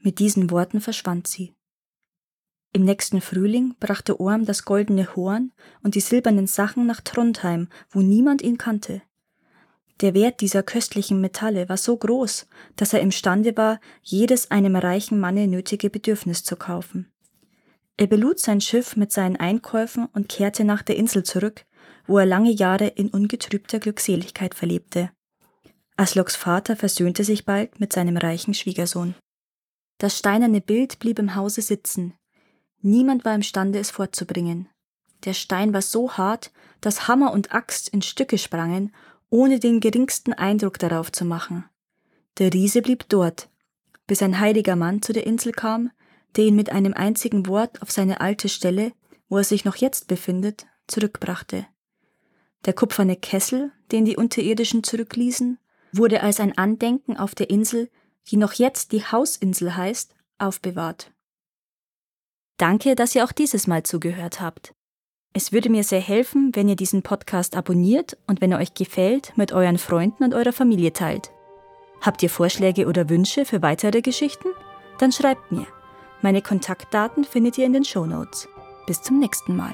Mit 0.02 0.20
diesen 0.20 0.52
Worten 0.52 0.82
verschwand 0.82 1.26
sie. 1.26 1.54
Im 2.74 2.84
nächsten 2.84 3.22
Frühling 3.22 3.76
brachte 3.80 4.20
Orm 4.20 4.44
das 4.44 4.66
goldene 4.66 5.16
Horn 5.16 5.54
und 5.84 5.96
die 5.96 6.02
silbernen 6.02 6.48
Sachen 6.48 6.86
nach 6.86 7.00
Trondheim, 7.00 7.70
wo 7.90 8.02
niemand 8.02 8.42
ihn 8.42 8.58
kannte. 8.58 9.02
Der 10.02 10.14
Wert 10.14 10.42
dieser 10.42 10.64
köstlichen 10.64 11.22
Metalle 11.22 11.70
war 11.70 11.78
so 11.78 11.96
groß, 11.96 12.46
dass 12.76 12.92
er 12.92 13.00
imstande 13.00 13.56
war, 13.56 13.80
jedes 14.04 14.52
einem 14.52 14.76
reichen 14.76 15.18
Manne 15.18 15.48
nötige 15.48 15.90
Bedürfnis 15.90 16.44
zu 16.44 16.58
kaufen. 16.58 17.10
Er 17.96 18.08
belud 18.08 18.38
sein 18.38 18.60
Schiff 18.60 18.98
mit 18.98 19.14
seinen 19.14 19.38
Einkäufen 19.38 20.08
und 20.12 20.28
kehrte 20.28 20.66
nach 20.66 20.82
der 20.82 20.98
Insel 20.98 21.24
zurück, 21.24 21.64
wo 22.06 22.18
er 22.18 22.26
lange 22.26 22.52
Jahre 22.52 22.88
in 22.88 23.08
ungetrübter 23.08 23.80
Glückseligkeit 23.80 24.54
verlebte. 24.54 25.12
Asloks 25.98 26.36
Vater 26.36 26.76
versöhnte 26.76 27.24
sich 27.24 27.46
bald 27.46 27.80
mit 27.80 27.94
seinem 27.94 28.18
reichen 28.18 28.54
Schwiegersohn. 28.54 29.16
Das 29.98 30.18
steinerne 30.18 30.60
Bild 30.60 31.00
blieb 31.00 31.20
im 31.20 31.36
Hause 31.36 31.62
sitzen. 31.62 32.14
Niemand 32.82 33.24
war 33.24 33.34
imstande, 33.34 33.80
es 33.80 33.92
fortzubringen. 33.92 34.68
Der 35.24 35.34
Stein 35.34 35.74
war 35.74 35.82
so 35.82 36.14
hart, 36.14 36.52
dass 36.82 37.08
Hammer 37.08 37.32
und 37.32 37.54
Axt 37.54 37.90
in 37.90 38.02
Stücke 38.02 38.38
sprangen, 38.38 38.94
ohne 39.30 39.60
den 39.60 39.80
geringsten 39.80 40.34
Eindruck 40.34 40.80
darauf 40.80 41.12
zu 41.12 41.26
machen. 41.26 41.66
Der 42.38 42.54
Riese 42.54 42.82
blieb 42.82 43.08
dort, 43.08 43.50
bis 44.06 44.22
ein 44.22 44.40
heiliger 44.40 44.76
Mann 44.76 45.02
zu 45.02 45.14
der 45.14 45.26
Insel 45.26 45.54
kam, 45.54 45.92
der 46.36 46.46
ihn 46.46 46.56
mit 46.56 46.72
einem 46.72 46.94
einzigen 46.94 47.48
Wort 47.48 47.82
auf 47.82 47.92
seine 47.92 48.20
alte 48.20 48.50
Stelle, 48.50 48.92
wo 49.30 49.38
er 49.38 49.44
sich 49.46 49.64
noch 49.64 49.78
jetzt 49.78 50.08
befindet, 50.08 50.68
zurückbrachte. 50.88 51.66
Der 52.66 52.74
kupferne 52.74 53.16
Kessel, 53.16 53.72
den 53.92 54.06
die 54.06 54.18
Unterirdischen 54.18 54.84
zurückließen, 54.84 55.58
wurde 55.98 56.22
als 56.22 56.40
ein 56.40 56.58
Andenken 56.58 57.18
auf 57.18 57.36
der 57.36 57.50
Insel, 57.50 57.90
die 58.28 58.38
noch 58.38 58.54
jetzt 58.54 58.92
die 58.92 59.04
Hausinsel 59.04 59.76
heißt, 59.76 60.14
aufbewahrt. 60.38 61.12
Danke, 62.58 62.96
dass 62.96 63.16
ihr 63.16 63.24
auch 63.24 63.32
dieses 63.32 63.68
Mal 63.68 63.84
zugehört 63.84 64.42
habt. 64.42 64.74
Es 65.34 65.52
würde 65.52 65.70
mir 65.70 65.84
sehr 65.84 66.00
helfen, 66.00 66.52
wenn 66.54 66.70
ihr 66.70 66.78
diesen 66.78 67.04
Podcast 67.04 67.58
abonniert 67.58 68.18
und 68.26 68.40
wenn 68.40 68.54
er 68.54 68.60
euch 68.60 68.74
gefällt, 68.74 69.34
mit 69.36 69.52
euren 69.52 69.78
Freunden 69.78 70.24
und 70.24 70.34
eurer 70.34 70.54
Familie 70.54 70.94
teilt. 70.94 71.32
Habt 72.00 72.24
ihr 72.24 72.30
Vorschläge 72.30 72.88
oder 72.88 73.10
Wünsche 73.10 73.44
für 73.44 73.62
weitere 73.62 74.02
Geschichten? 74.02 74.48
Dann 75.00 75.12
schreibt 75.12 75.52
mir. 75.52 75.68
Meine 76.22 76.42
Kontaktdaten 76.42 77.26
findet 77.26 77.58
ihr 77.58 77.66
in 77.66 77.74
den 77.74 77.84
Show 77.84 78.06
Notes. 78.06 78.48
Bis 78.88 79.02
zum 79.02 79.20
nächsten 79.20 79.58
Mal. 79.58 79.74